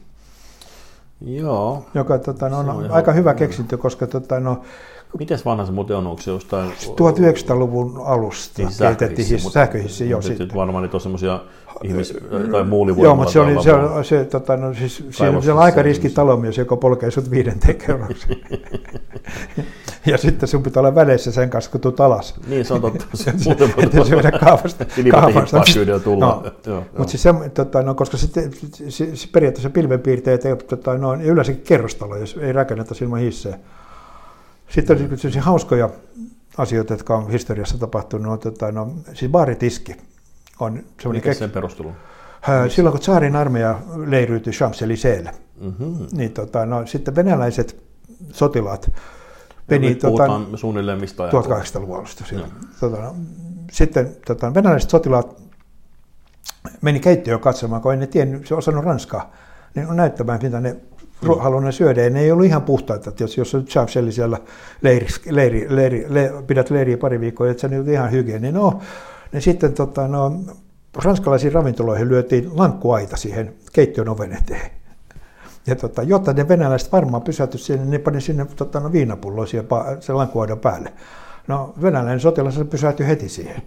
Joo. 1.21 1.85
joka 1.95 2.19
tota, 2.19 2.49
no, 2.49 2.59
on, 2.59 2.69
on 2.71 2.91
aika 2.91 3.13
hyvä 3.13 3.35
keksintö, 3.35 3.77
koska 3.77 4.07
tota, 4.07 4.41
no, 4.41 4.63
Mites 5.19 5.45
vanha 5.45 5.67
se 5.67 5.73
muuten 5.73 5.97
on? 5.97 6.07
Onko 6.07 6.23
se 6.23 6.31
jostain... 6.31 6.71
1900-luvun 6.71 8.01
alusta 8.05 8.63
Niin, 8.63 8.71
kehitettiin 8.79 9.29
hissi, 9.29 9.45
mutta- 9.45 9.55
sähköhissi, 9.61 10.11
joo 10.11 10.21
mutta 10.21 10.43
nyt 10.45 10.55
varmaan 10.55 10.83
niitä 10.83 10.97
on 10.97 11.01
semmoisia 11.01 11.41
ihmis- 11.85 12.13
tai 12.31 12.41
Joo, 12.51 12.65
muulivoimalla. 12.65 13.15
mutta 13.17 13.33
se, 13.33 13.41
oli, 13.41 13.63
se, 13.63 13.73
on, 13.73 14.05
se, 14.05 14.25
tota, 14.25 14.57
no, 14.57 14.75
siis, 14.75 15.05
siinä 15.11 15.39
on 15.53 15.59
aika 15.59 15.79
ja 15.79 15.83
riski 15.83 16.03
niissä. 16.03 16.17
talomies, 16.17 16.59
joka 16.59 16.77
polkee 16.77 17.11
sut 17.11 17.31
viidenteen 17.31 17.77
kerrokseen. 17.77 18.41
ja 20.07 20.19
sitten 20.19 20.49
sun 20.49 20.63
pitää 20.63 20.81
olla 20.81 20.95
väleissä 20.95 21.33
sen 21.33 21.51
kanssa, 21.51 21.71
kun 21.71 21.81
tuut 21.81 22.01
alas. 22.01 22.35
Niin, 22.49 22.65
se 22.65 22.75
on 22.75 22.81
totta. 22.81 23.05
Se 23.15 23.33
muuten 23.45 23.73
voi 23.97 24.07
se 24.07 24.15
mennä 24.15 24.31
kaavasta. 24.31 24.85
Kyydellä 25.75 26.01
tullaan. 26.01 26.43
No. 26.43 26.51
Joo, 26.67 26.75
joo. 26.77 26.85
Mutta 26.99 27.11
siis 27.11 27.23
se, 27.23 27.35
tota, 27.55 27.83
no, 27.83 27.95
koska 27.95 28.17
sitten, 28.17 28.51
se, 28.89 29.17
se 29.17 29.29
periaatteessa 29.33 29.71
pilvenpiirteet 29.71 30.45
ei, 30.47 30.57
tota, 30.57 30.99
no, 30.99 31.15
yleensäkin 31.15 31.63
kerrostaloja, 31.63 32.21
jos 32.21 32.37
ei 32.41 32.53
rakenneta 32.53 32.95
ilman 33.03 33.21
hissejä. 33.21 33.59
Sitten 34.69 34.97
on 35.03 35.19
sellaisia 35.19 35.43
hauskoja 35.43 35.91
asioita, 36.59 36.93
jotka 36.93 37.17
on 37.17 37.31
historiassa 37.31 37.79
tapahtunut. 37.79 38.33
On, 38.33 38.39
tota, 38.39 38.73
no, 38.73 38.93
siis 39.15 39.31
baaritiski 39.31 39.97
on 40.61 40.73
semmoinen 40.73 41.19
Mikä 41.19 41.31
kek... 41.31 41.39
sen 41.39 41.51
perustelu? 41.51 41.93
Ää, 42.49 42.69
Silloin 42.69 42.93
kun 42.93 43.01
tsaarin 43.01 43.37
armeija 43.37 43.81
leiriytyi 44.07 44.53
Champs-Élysées'lle, 44.53 45.35
Mm-hmm. 45.61 46.07
niin 46.13 46.33
tota, 46.33 46.67
no, 46.67 46.87
sitten 46.87 47.17
venäläiset 47.17 47.83
sotilaat 48.33 48.93
Meni, 49.71 49.95
tota, 49.95 50.41
suunnilleen 50.55 51.01
mistä 51.01 51.31
1800-luvun 51.31 51.97
alusta. 51.97 52.25
Tota, 52.81 52.97
no, 52.97 53.15
sitten 53.71 54.17
tota, 54.27 54.55
venäläiset 54.55 54.91
sotilaat 54.91 55.43
meni 56.83 57.01
keittiöön 57.01 57.41
katsomaan, 57.41 57.83
kun 57.83 57.93
ei 57.93 57.99
ne 57.99 58.07
tiennyt, 58.07 58.47
se 58.47 58.55
osannut 58.55 58.85
ranskaa, 58.85 59.33
niin 59.75 59.97
näyttämään, 59.97 60.41
mitä 60.43 60.61
ne. 60.61 60.77
Halunnut 61.39 61.75
syödä. 61.75 62.03
Ja 62.03 62.11
ne 62.11 62.21
ei 62.21 62.33
ollut 62.33 62.47
ihan 62.47 62.63
puhtaita. 62.63 63.11
Että 63.11 63.25
jos, 63.25 63.37
jos 63.37 63.55
on 63.55 63.65
Chamselli 63.65 64.13
siellä 64.13 64.39
leiri, 64.83 65.07
leiri, 65.31 65.67
leiri, 65.69 66.07
le, 66.09 66.33
pidät 66.47 66.71
leiriä 66.71 66.99
pari 66.99 67.21
viikkoa, 67.21 67.51
että 67.51 67.69
se 67.69 67.79
on 67.79 67.89
ihan 67.89 68.13
hygieni. 68.13 68.53
No, 68.53 68.81
niin 69.33 69.43
sitten 69.43 69.73
tota, 69.73 70.09
no, 70.09 70.33
ranskalaisiin 71.05 71.53
ravintoloihin 71.53 72.09
lyötiin 72.09 72.51
lankkuaita 72.55 73.17
siihen 73.17 73.55
keittiön 73.73 74.09
oven 74.09 74.33
eteen. 74.33 74.71
Ja 75.67 75.77
tota, 75.77 76.03
jotta 76.03 76.33
ne 76.33 76.49
venäläiset 76.49 76.93
varmaan 76.93 77.23
pysäytyi 77.23 77.61
sinne, 77.61 77.85
ne 77.85 77.99
pani 77.99 78.21
sinne 78.21 78.47
tota, 78.57 78.81
no, 78.81 78.93
viinapulloa 78.93 79.47
sen 80.01 80.17
lankkuaidan 80.17 80.59
päälle. 80.59 80.93
No 81.49 81.75
venäläinen 81.83 82.21
sotilas 82.21 82.61
pysähtyi 82.71 83.07
heti 83.07 83.29
siihen. 83.29 83.63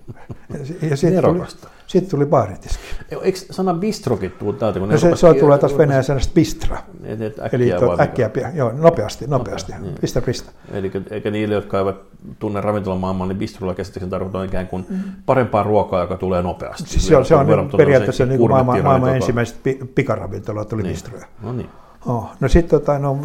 Ja 0.90 0.98
sitten 0.98 1.24
tuli, 1.24 1.44
sit 1.88 2.10
tuli 2.10 2.26
baaritiski. 2.26 2.84
Eikö 3.22 3.40
sana 3.52 3.74
bistrokin 3.74 4.32
tullut 4.32 4.60
täältä? 4.60 4.80
Kun 4.80 4.90
no 4.90 4.98
se, 4.98 5.16
se 5.16 5.34
tulee 5.40 5.58
taas 5.58 5.78
venäjän 5.78 6.04
sanasta 6.04 6.34
bistra. 6.34 6.78
Et, 7.04 7.22
et 7.22 7.40
äkkiä 7.40 7.60
Eli 7.60 7.72
to, 7.80 8.02
äkkiä, 8.02 8.30
pia, 8.30 8.50
joo, 8.54 8.72
nopeasti, 8.72 9.28
nopeasti. 9.28 9.74
Niin. 9.82 9.96
Pistä, 10.02 10.22
pistä. 10.22 10.52
Eli 10.72 10.92
eikä 11.12 11.32
niille, 11.32 11.56
jotka 11.56 11.80
eivät 11.80 11.96
tunne 12.40 12.62
ravintolamaailmaa, 12.62 13.28
niin 13.28 13.38
bistrolla 13.38 13.74
käsittääkseni 13.74 14.10
tarkoittaa 14.10 14.44
ikään 14.44 14.68
kuin 14.68 14.86
parempaa 15.26 15.64
ruokaa, 15.64 16.02
joka 16.02 16.18
tulee 16.18 16.42
nopeasti. 16.42 16.90
Siis 16.90 17.08
se 17.08 17.18
on, 17.18 17.26
se 17.26 17.36
on 17.36 17.70
periaatteessa 17.78 18.26
niin 18.26 18.38
kuin 18.38 18.52
maailman, 18.52 18.84
maailman 18.84 19.16
ensimmäiset 19.16 19.58
pikaravintolat 19.96 20.74
oli 20.74 20.84
niin. 20.84 20.92
bistroja. 20.92 21.26
No 21.42 21.54
niin. 21.54 21.70
Oh, 22.06 22.30
no 22.40 22.48
sitten 22.48 22.80
tota, 22.80 23.00
no, 23.00 23.20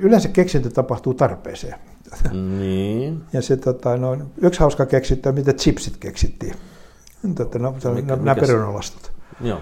yleensä 0.00 0.28
keksintö 0.28 0.70
tapahtuu 0.70 1.14
tarpeeseen. 1.14 1.74
Niin. 2.32 3.22
Ja 3.32 3.42
se, 3.42 3.56
tota, 3.56 3.96
no, 3.96 4.16
yksi 4.42 4.60
hauska 4.60 4.86
keksintö 4.86 5.32
miten 5.32 5.54
chipsit 5.54 5.96
keksittiin. 5.96 6.54
Tota, 7.34 7.58
no, 7.58 7.74
se, 7.78 7.88
mikä, 7.88 8.16
nämä 8.16 8.34
perunalastot. 8.34 9.12
Joo. 9.40 9.60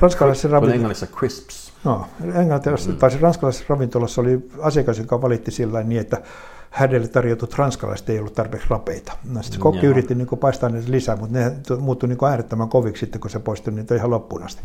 Ranskalaisessa 0.00 0.48
ravintolassa... 0.48 0.74
Englannissa 0.74 1.06
crisps. 1.06 1.72
No, 1.84 2.06
englantilassa, 2.34 2.90
mm. 2.90 2.96
tai 2.96 3.10
ranskalaisessa 3.20 3.66
ravintolassa 3.68 4.20
oli 4.20 4.50
asiakas, 4.60 4.98
joka 4.98 5.22
valitti 5.22 5.50
sillä 5.50 5.82
niin, 5.82 6.00
että 6.00 6.22
hänelle 6.70 7.08
tarjotut 7.08 7.54
ranskalaiset 7.54 8.10
ei 8.10 8.18
ollut 8.18 8.34
tarpeeksi 8.34 8.68
rapeita. 8.70 9.12
No, 9.24 9.42
sitten 9.42 9.60
kokki 9.60 9.86
yritti 9.86 10.14
niin 10.14 10.26
kuin, 10.26 10.38
paistaa 10.38 10.68
niitä 10.68 10.90
lisää, 10.90 11.16
mutta 11.16 11.38
ne 11.38 11.52
muuttui 11.78 12.08
niin 12.08 12.18
kuin, 12.18 12.30
äärettömän 12.30 12.68
koviksi 12.68 13.00
sitten, 13.00 13.20
kun 13.20 13.30
se 13.30 13.38
poistui 13.38 13.74
niitä 13.74 13.94
ihan 13.94 14.10
loppuun 14.10 14.42
asti. 14.42 14.62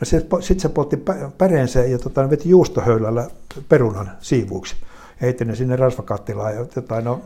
No 0.00 0.04
sitten 0.40 0.60
se 0.60 0.68
poltti 0.68 1.02
päreensä 1.38 1.84
ja 1.84 1.98
tota, 1.98 2.30
veti 2.30 2.48
juustohöylällä 2.48 3.26
perunan 3.68 4.10
siivuuksi 4.20 4.76
heitti 5.20 5.44
ne 5.44 5.54
sinne 5.54 5.76
rasvakattilaan 5.76 6.54
ja 6.54 6.66
jotain, 6.76 7.04
no, 7.04 7.20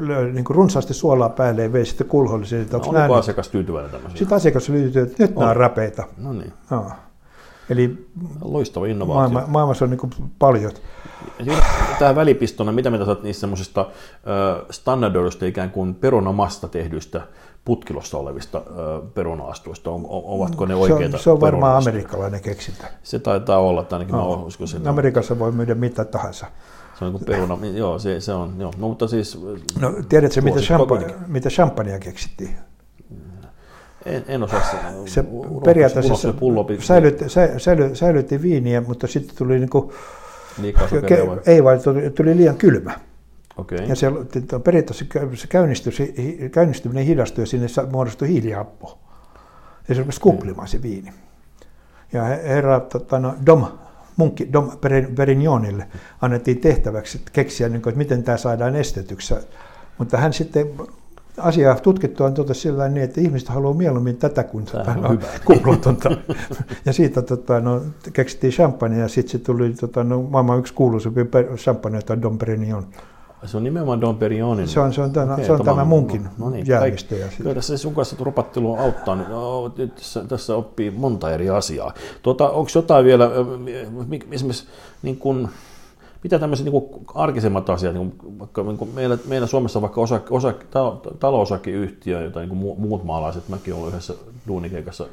löi 0.00 0.32
niin 0.32 0.44
kuin 0.44 0.56
runsaasti 0.56 0.94
suolaa 0.94 1.28
päälle 1.28 1.62
ja 1.62 1.72
vei 1.72 1.86
sitten 1.86 2.06
kulhollisia. 2.06 2.58
No, 2.58 2.78
onko 2.78 2.92
näin? 2.92 3.12
asiakas 3.12 3.48
tyytyväinen 3.48 3.90
tämmöisiä? 3.90 4.18
Sitten 4.18 4.36
asiakas 4.36 4.70
oli 4.70 4.78
tyytyväinen, 4.78 5.10
että 5.10 5.22
nyt 5.22 5.30
on. 5.30 5.38
nämä 5.38 5.50
on 5.50 5.56
rapeita. 5.56 6.04
No 6.16 6.32
niin. 6.32 6.52
No. 6.70 6.90
Eli 7.70 8.08
Loistava 8.42 8.86
innovaatio. 8.86 9.32
Maailma, 9.32 9.52
maailmassa 9.52 9.84
on 9.84 9.90
niin 9.90 9.98
kuin 9.98 10.12
paljon. 10.38 10.72
Tämä 11.98 12.14
välipistona, 12.14 12.72
mitä 12.72 12.90
mitä 12.90 13.04
saat 13.04 13.22
niistä 13.22 13.40
semmoisista 13.40 13.86
standardoidusta 14.70 15.46
ikään 15.46 15.70
kuin 15.70 15.94
perunamasta 15.94 16.68
tehdyistä 16.68 17.20
putkilossa 17.64 18.18
olevista 18.18 18.62
perunaastuista, 19.14 19.90
on, 19.90 20.06
ovatko 20.08 20.66
ne 20.66 20.74
oikeita? 20.74 21.10
Se 21.10 21.16
on, 21.16 21.22
se 21.22 21.30
on 21.30 21.40
varmaan 21.40 21.76
amerikkalainen 21.76 22.40
keksintä. 22.40 22.86
Se 23.02 23.18
taitaa 23.18 23.58
olla, 23.58 23.80
että 23.80 23.96
ainakin 23.96 24.12
no. 24.12 24.36
mä 24.36 24.44
uskon 24.44 24.68
sen. 24.68 24.88
Amerikassa 24.88 25.38
voi 25.38 25.52
myydä 25.52 25.74
mitä 25.74 26.04
tahansa. 26.04 26.46
Se 27.00 27.04
on 27.06 27.12
niin 27.12 27.24
peruna, 27.24 27.58
joo, 27.74 27.98
se, 27.98 28.20
se 28.20 28.32
on, 28.32 28.54
joo. 28.58 28.72
No, 28.78 28.88
mutta 28.88 29.08
siis... 29.08 29.38
No, 29.80 29.94
tiedätkö, 30.08 30.40
mitä, 30.40 30.60
champagne, 30.60 31.14
mitä 31.26 31.48
champagnea 31.48 31.98
keksittiin? 31.98 32.56
En, 34.06 34.24
en 34.28 34.42
osaa 34.42 34.60
se. 35.06 35.24
periaatteessa 35.64 36.14
se 36.14 36.34
säilytti, 36.80 37.24
säily, 37.58 37.94
säilytti 37.94 38.42
viiniä, 38.42 38.80
mutta 38.80 39.06
sitten 39.06 39.36
tuli 39.36 39.58
niin 39.58 39.70
kuin, 39.70 39.90
ke, 41.06 41.26
ei 41.46 41.64
vaan 41.64 41.82
tuli, 41.82 42.10
tuli 42.10 42.36
liian 42.36 42.56
kylmä. 42.56 42.92
Okay. 43.56 43.78
Ja 43.78 43.96
se, 43.96 44.06
periaatteessa 44.64 45.04
se 45.34 45.46
käynnistyminen 46.50 47.04
hidastui 47.04 47.42
ja 47.42 47.46
sinne 47.46 47.66
muodostui 47.92 48.28
hiilihappo. 48.28 48.98
Ja 49.88 49.94
se 49.94 50.00
rupesi 50.00 50.20
kuplimaan 50.20 50.68
se 50.68 50.82
viini. 50.82 51.12
Ja 52.12 52.24
herra 52.24 52.80
tota, 52.80 53.18
no, 53.18 53.34
Dom 53.46 53.66
munkki 54.20 54.52
Dom 54.52 54.70
Perignonille 55.16 55.86
annettiin 56.20 56.60
tehtäväksi 56.60 57.20
keksiä, 57.32 57.68
niin 57.68 57.82
kuin, 57.82 57.90
että 57.90 57.98
miten 57.98 58.22
tämä 58.22 58.36
saadaan 58.36 58.76
estetyksi. 58.76 59.34
Mutta 59.98 60.16
hän 60.16 60.32
sitten 60.32 60.66
asiaa 61.38 61.74
tutkittua 61.74 62.30
totesi 62.30 62.60
sillä 62.60 62.88
niin, 62.88 63.04
että 63.04 63.20
ihmiset 63.20 63.48
haluaa 63.48 63.74
mieluummin 63.74 64.16
tätä 64.16 64.42
kuin 64.42 64.64
tätä 64.64 64.94
no, 64.94 65.08
kuplatonta. 65.44 66.10
ja 66.86 66.92
siitä 66.92 67.22
tota, 67.22 67.60
no, 67.60 67.82
keksittiin 68.12 68.52
champagne 68.52 68.98
ja 68.98 69.08
sitten 69.08 69.32
se 69.32 69.38
tuli 69.38 69.72
tota, 69.80 70.04
no, 70.04 70.22
maailman 70.22 70.58
yksi 70.58 70.74
kuuluisempi 70.74 71.20
champagne, 71.56 71.98
jota 71.98 72.22
Dom 72.22 72.38
Perignon. 72.38 72.86
Se 73.46 73.56
on 73.56 73.64
nimenomaan 73.64 74.00
Don 74.00 74.16
Perignonin. 74.16 74.68
Se 74.68 74.80
on, 74.80 74.92
se 74.92 75.00
on, 75.00 75.12
tämä, 75.12 75.32
okay, 75.32 75.44
se 75.44 75.52
on 75.52 75.64
tämä 75.64 75.84
munkin 75.84 76.28
no 76.38 76.50
niin, 76.50 76.66
jäämistö. 76.66 77.16
Kyllä 77.36 77.54
tässä 77.54 77.76
sun 77.76 77.94
kanssa 77.94 78.16
rupattelu 78.20 78.74
auttaa. 78.74 79.14
No, 79.14 79.72
tässä, 79.94 80.24
tässä 80.24 80.56
oppii 80.56 80.90
monta 80.90 81.30
eri 81.30 81.50
asiaa. 81.50 81.94
Tuota, 82.22 82.50
onko 82.50 82.70
jotain 82.74 83.04
vielä, 83.04 83.30
esimerkiksi 84.30 84.66
niin 85.02 85.16
kuin, 85.16 85.48
mitä 86.22 86.38
tämmöiset 86.38 86.66
niin 86.66 86.82
arkisemmat 87.14 87.70
asiat, 87.70 87.94
niin 87.94 88.10
kuin, 88.10 88.38
vaikka 88.38 88.62
niin 88.62 88.78
kuin 88.78 88.90
meillä, 88.94 89.18
meillä 89.26 89.46
Suomessa 89.46 89.80
vaikka 89.82 90.00
osa, 90.00 90.20
osa, 90.30 90.54
talousakeyhtiö, 91.20 92.20
jota 92.20 92.40
niin 92.40 92.48
kuin 92.48 92.80
muut 92.80 93.04
maalaiset, 93.04 93.48
mäkin 93.48 93.74
olen 93.74 93.88
yhdessä 93.88 94.14
duunikeikassa 94.46 95.06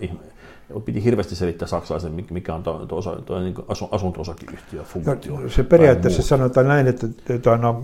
piti 0.86 1.04
hirveästi 1.04 1.36
selittää 1.36 1.68
saksalaisen, 1.68 2.26
mikä 2.32 2.56
on 2.56 2.64
tuo, 2.64 2.86
tuo, 2.86 3.02
tuo 3.02 3.40
niin 3.40 3.56
asunto-osakeyhtiö 3.92 4.84
funktio. 4.84 5.40
No, 5.40 5.50
se 5.50 5.64
periaatteessa 5.64 6.22
sanotaan 6.22 6.68
näin, 6.68 6.88
että, 6.88 7.08
että 7.30 7.58
no, 7.58 7.84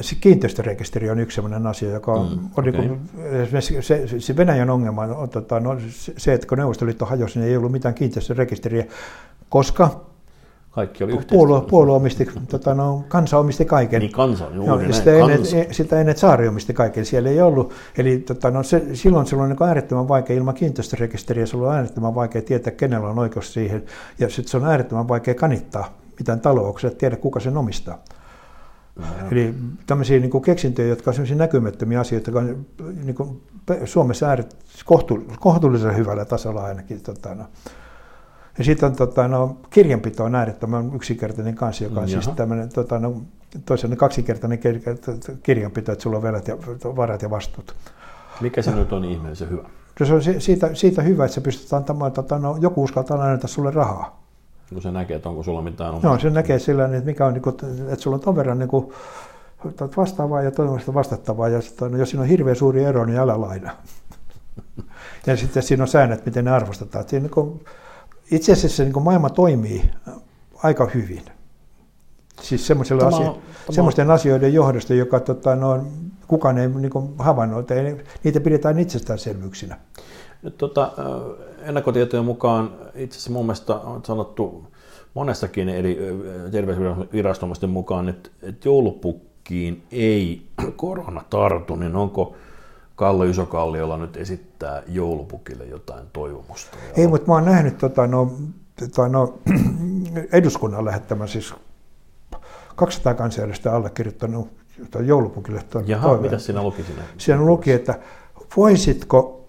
se 0.00 0.14
kiinteistörekisteri 0.14 1.10
on 1.10 1.18
yksi 1.18 1.34
sellainen 1.34 1.66
asia, 1.66 1.90
joka 1.90 2.12
on, 2.12 2.28
mm, 2.28 2.44
on 2.56 2.68
okay. 2.68 2.72
niin 2.72 2.88
kuin, 2.88 3.82
se, 3.82 4.20
se 4.20 4.36
Venäjän 4.36 4.70
ongelma 4.70 5.02
on 5.02 5.28
tota, 5.28 5.60
no, 5.60 5.76
se, 6.16 6.32
että 6.32 6.46
kun 6.46 6.58
Neuvostoliitto 6.58 7.04
hajosi, 7.04 7.38
niin 7.38 7.50
ei 7.50 7.56
ollut 7.56 7.72
mitään 7.72 7.94
kiinteistörekisteriä, 7.94 8.84
koska 9.48 10.11
kaikki 10.72 11.04
oli 11.04 11.20
puolue, 11.30 11.60
puolue 11.60 11.96
omisti, 11.96 12.28
tota, 12.48 12.74
no, 12.74 13.04
kansa 13.08 13.38
omisti 13.38 13.64
kaiken. 13.64 14.00
Niin 14.00 14.12
kansa, 14.12 14.44
juuri 14.54 14.68
no, 14.68 14.76
näin. 14.76 14.94
Sitä, 14.94 15.10
kansa. 15.10 15.56
Ennen, 15.56 15.74
sitä 15.74 16.00
ennen 16.00 16.16
saari 16.16 16.48
omisti 16.48 16.74
kaiken, 16.74 17.06
siellä 17.06 17.30
ei 17.30 17.40
ollut. 17.40 17.72
Eli 17.98 18.18
tota, 18.18 18.50
no, 18.50 18.62
se, 18.62 18.82
silloin 18.92 19.26
se 19.26 19.36
on 19.36 19.48
niin 19.48 19.62
äärettömän 19.62 20.08
vaikea 20.08 20.36
ilman 20.36 20.54
kiinteistörekisteriä, 20.54 21.46
se 21.46 21.56
on 21.56 21.74
äärettömän 21.74 22.14
vaikea 22.14 22.42
tietää, 22.42 22.72
kenellä 22.72 23.08
on 23.08 23.18
oikeus 23.18 23.52
siihen. 23.52 23.84
Ja 24.18 24.28
sitten 24.28 24.50
se 24.50 24.56
on 24.56 24.64
äärettömän 24.64 25.08
vaikea 25.08 25.34
kanittaa 25.34 26.02
mitään 26.18 26.40
et 26.86 26.98
tiedä, 26.98 27.16
kuka 27.16 27.40
sen 27.40 27.56
omistaa. 27.56 27.98
No. 28.96 29.04
Eli 29.32 29.54
tämmöisiä 29.86 30.18
niin 30.18 30.30
kuin 30.30 30.44
keksintöjä, 30.44 30.88
jotka 30.88 31.10
on 31.10 31.14
sellaisia 31.14 31.36
näkymättömiä 31.36 32.00
asioita, 32.00 32.30
jotka 32.30 32.40
on 32.40 32.66
niin 33.04 33.14
kuin 33.14 33.42
Suomessa 33.84 34.26
ääret, 34.26 34.56
kohtu, 34.84 35.24
kohtuullisen 35.40 35.96
hyvällä 35.96 36.24
tasolla 36.24 36.64
ainakin. 36.64 37.00
Tota, 37.00 37.34
no, 37.34 37.44
ja 38.58 38.64
sitten 38.64 38.88
on 38.88 38.96
tota, 38.96 39.28
no, 39.28 39.56
kirjanpito 39.70 40.24
on 40.24 40.34
äärettömän 40.34 40.90
yksinkertainen 40.94 41.54
kanssa, 41.54 41.84
joka 41.84 42.00
on 42.00 42.10
Jaha. 42.10 42.22
siis 42.22 42.36
tämmöinen 42.36 42.68
tota, 42.68 42.98
no, 42.98 43.22
toisaalta 43.66 43.96
kaksinkertainen 43.96 44.60
kirjanpito, 45.42 45.92
että 45.92 46.02
sulla 46.02 46.16
on 46.16 46.22
velat 46.22 46.48
ja 46.48 46.56
varat 46.96 47.22
ja 47.22 47.30
vastuut. 47.30 47.74
Mikä 48.40 48.62
se 48.62 48.74
nyt 48.74 48.92
on 48.92 49.04
ihmeellisen 49.04 49.50
hyvä? 49.50 49.62
No 50.00 50.06
se 50.06 50.14
on 50.14 50.22
siitä, 50.38 50.74
siitä 50.74 51.02
hyvä, 51.02 51.24
että 51.24 51.34
se 51.34 51.40
pystyt 51.40 51.72
antamaan, 51.72 52.12
tota, 52.12 52.38
no, 52.38 52.56
joku 52.60 52.82
uskaltaa 52.82 53.22
antaa 53.22 53.48
sulle 53.48 53.70
rahaa. 53.70 54.22
Kun 54.72 54.82
se 54.82 54.90
näkee, 54.90 55.16
että 55.16 55.28
onko 55.28 55.42
sulla 55.42 55.62
mitään 55.62 55.94
omaa. 55.94 56.12
No, 56.12 56.18
se 56.18 56.30
näkee 56.30 56.58
sillä 56.58 56.84
että 56.84 57.04
mikä 57.04 57.26
on, 57.26 57.34
niin 57.34 57.42
kuin, 57.42 57.56
että 57.88 58.02
sulla 58.02 58.14
on 58.14 58.20
ton 58.20 58.36
verran 58.36 58.58
niin 58.58 58.68
kuin, 58.68 58.92
vastaavaa 59.96 60.42
ja 60.42 60.50
toivottavasti 60.50 60.94
vastattavaa, 60.94 61.48
ja 61.48 61.60
sitten, 61.60 61.92
no, 61.92 61.98
jos 61.98 62.10
siinä 62.10 62.22
on 62.22 62.28
hirveän 62.28 62.56
suuri 62.56 62.84
ero, 62.84 63.04
niin 63.04 63.18
älä 63.18 63.40
laina. 63.40 63.70
ja 65.26 65.36
sitten 65.36 65.62
siinä 65.62 65.82
on 65.82 65.88
säännöt, 65.88 66.26
miten 66.26 66.44
ne 66.44 66.50
arvostetaan. 66.50 67.08
Siinä, 67.08 67.22
niin 67.22 67.30
kuin, 67.30 67.64
itse 68.32 68.52
asiassa 68.52 68.82
niin 68.82 69.02
maailma 69.02 69.30
toimii 69.30 69.90
aika 70.62 70.88
hyvin. 70.94 71.22
Siis 72.42 72.66
semmoisella 72.66 73.06
asia, 73.06 73.26
tämä... 73.26 73.36
semmoisten 73.70 74.10
asioiden 74.10 74.54
johdosta, 74.54 74.94
joka 74.94 75.20
tota, 75.20 75.56
no, 75.56 75.84
kukaan 76.28 76.58
ei 76.58 76.68
niin 76.68 76.92
havainnut, 77.18 77.60
että 77.60 77.74
niitä 78.24 78.40
pidetään 78.40 78.78
itsestäänselvyyksinä. 78.78 79.78
Nyt 80.42 80.58
tota, 80.58 80.92
ennakkotietojen 81.62 82.24
mukaan 82.24 82.70
itse 82.94 83.16
asiassa 83.16 83.32
mun 83.32 83.46
mielestä 83.46 83.74
on 83.74 84.04
sanottu 84.04 84.66
monessakin 85.14 85.68
eri 85.68 85.98
terveysviranomaisten 86.50 87.70
mukaan, 87.70 88.08
että, 88.08 88.30
että 88.42 88.68
joulupukkiin 88.68 89.82
ei 89.92 90.46
korona 90.76 91.24
tartu, 91.30 91.76
niin 91.76 91.96
onko 91.96 92.34
Kalle 93.02 93.30
Isokalliolla 93.30 93.96
nyt 93.98 94.16
esittää 94.16 94.82
joulupukille 94.88 95.64
jotain 95.64 96.06
toivomusta? 96.12 96.76
Ei, 96.96 97.06
mutta 97.06 97.26
mä 97.26 97.34
oon 97.34 97.44
nähnyt 97.44 97.78
tota, 97.78 98.06
no, 98.06 98.32
tota, 98.80 99.08
no, 99.08 99.38
eduskunnan 100.32 100.84
lähettämän 100.84 101.28
siis 101.28 101.54
200 102.76 103.14
kansanedustajaa 103.14 103.76
allekirjoittanut 103.76 104.48
joulupukille 105.00 105.62
tuon 105.70 105.88
Jaha, 105.88 106.08
toiveen. 106.08 106.22
mitä 106.22 106.38
siinä 106.38 106.62
luki 106.62 106.82
siinä? 106.82 107.02
Siinä 107.18 107.42
luki, 107.42 107.72
että 107.72 107.98
voisitko 108.56 109.48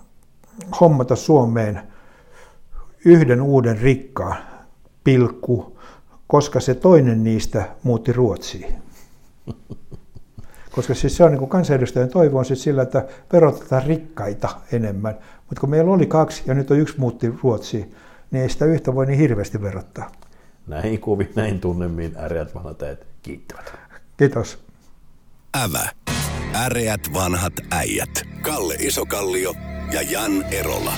hommata 0.80 1.16
Suomeen 1.16 1.80
yhden 3.04 3.42
uuden 3.42 3.78
rikkaan, 3.78 4.36
pilkku, 5.04 5.78
koska 6.26 6.60
se 6.60 6.74
toinen 6.74 7.24
niistä 7.24 7.68
muutti 7.82 8.12
Ruotsiin. 8.12 8.74
Koska 10.78 10.94
siis 10.94 11.16
se 11.16 11.24
on 11.24 11.30
niin 11.30 11.38
kuin 11.38 11.48
kansanedustajan 11.48 12.08
toivo 12.08 12.38
on 12.38 12.44
siis 12.44 12.62
sillä, 12.62 12.82
että 12.82 13.06
verotetaan 13.32 13.82
rikkaita 13.82 14.48
enemmän. 14.72 15.18
Mutta 15.38 15.60
kun 15.60 15.70
meillä 15.70 15.92
oli 15.92 16.06
kaksi 16.06 16.42
ja 16.46 16.54
nyt 16.54 16.70
on 16.70 16.78
yksi 16.78 16.94
muutti 16.98 17.34
Ruotsiin, 17.42 17.94
niin 18.30 18.42
ei 18.42 18.48
sitä 18.48 18.64
yhtä 18.64 18.94
voi 18.94 19.06
niin 19.06 19.18
hirveästi 19.18 19.62
verottaa. 19.62 20.10
Näihin 20.66 21.00
kuviin, 21.00 21.30
näin 21.36 21.60
tunnemiin 21.60 22.16
äreät 22.18 22.54
vanhat 22.54 22.82
äijät 22.82 23.06
kiittävät. 23.22 23.72
Kiitos. 24.16 24.58
Ävä. 25.64 25.88
Äreät 26.54 27.00
vanhat 27.14 27.52
äijät. 27.70 28.22
Kalle 28.42 28.74
Isokallio 28.74 29.54
ja 29.92 30.02
Jan 30.02 30.42
Erola. 30.42 30.92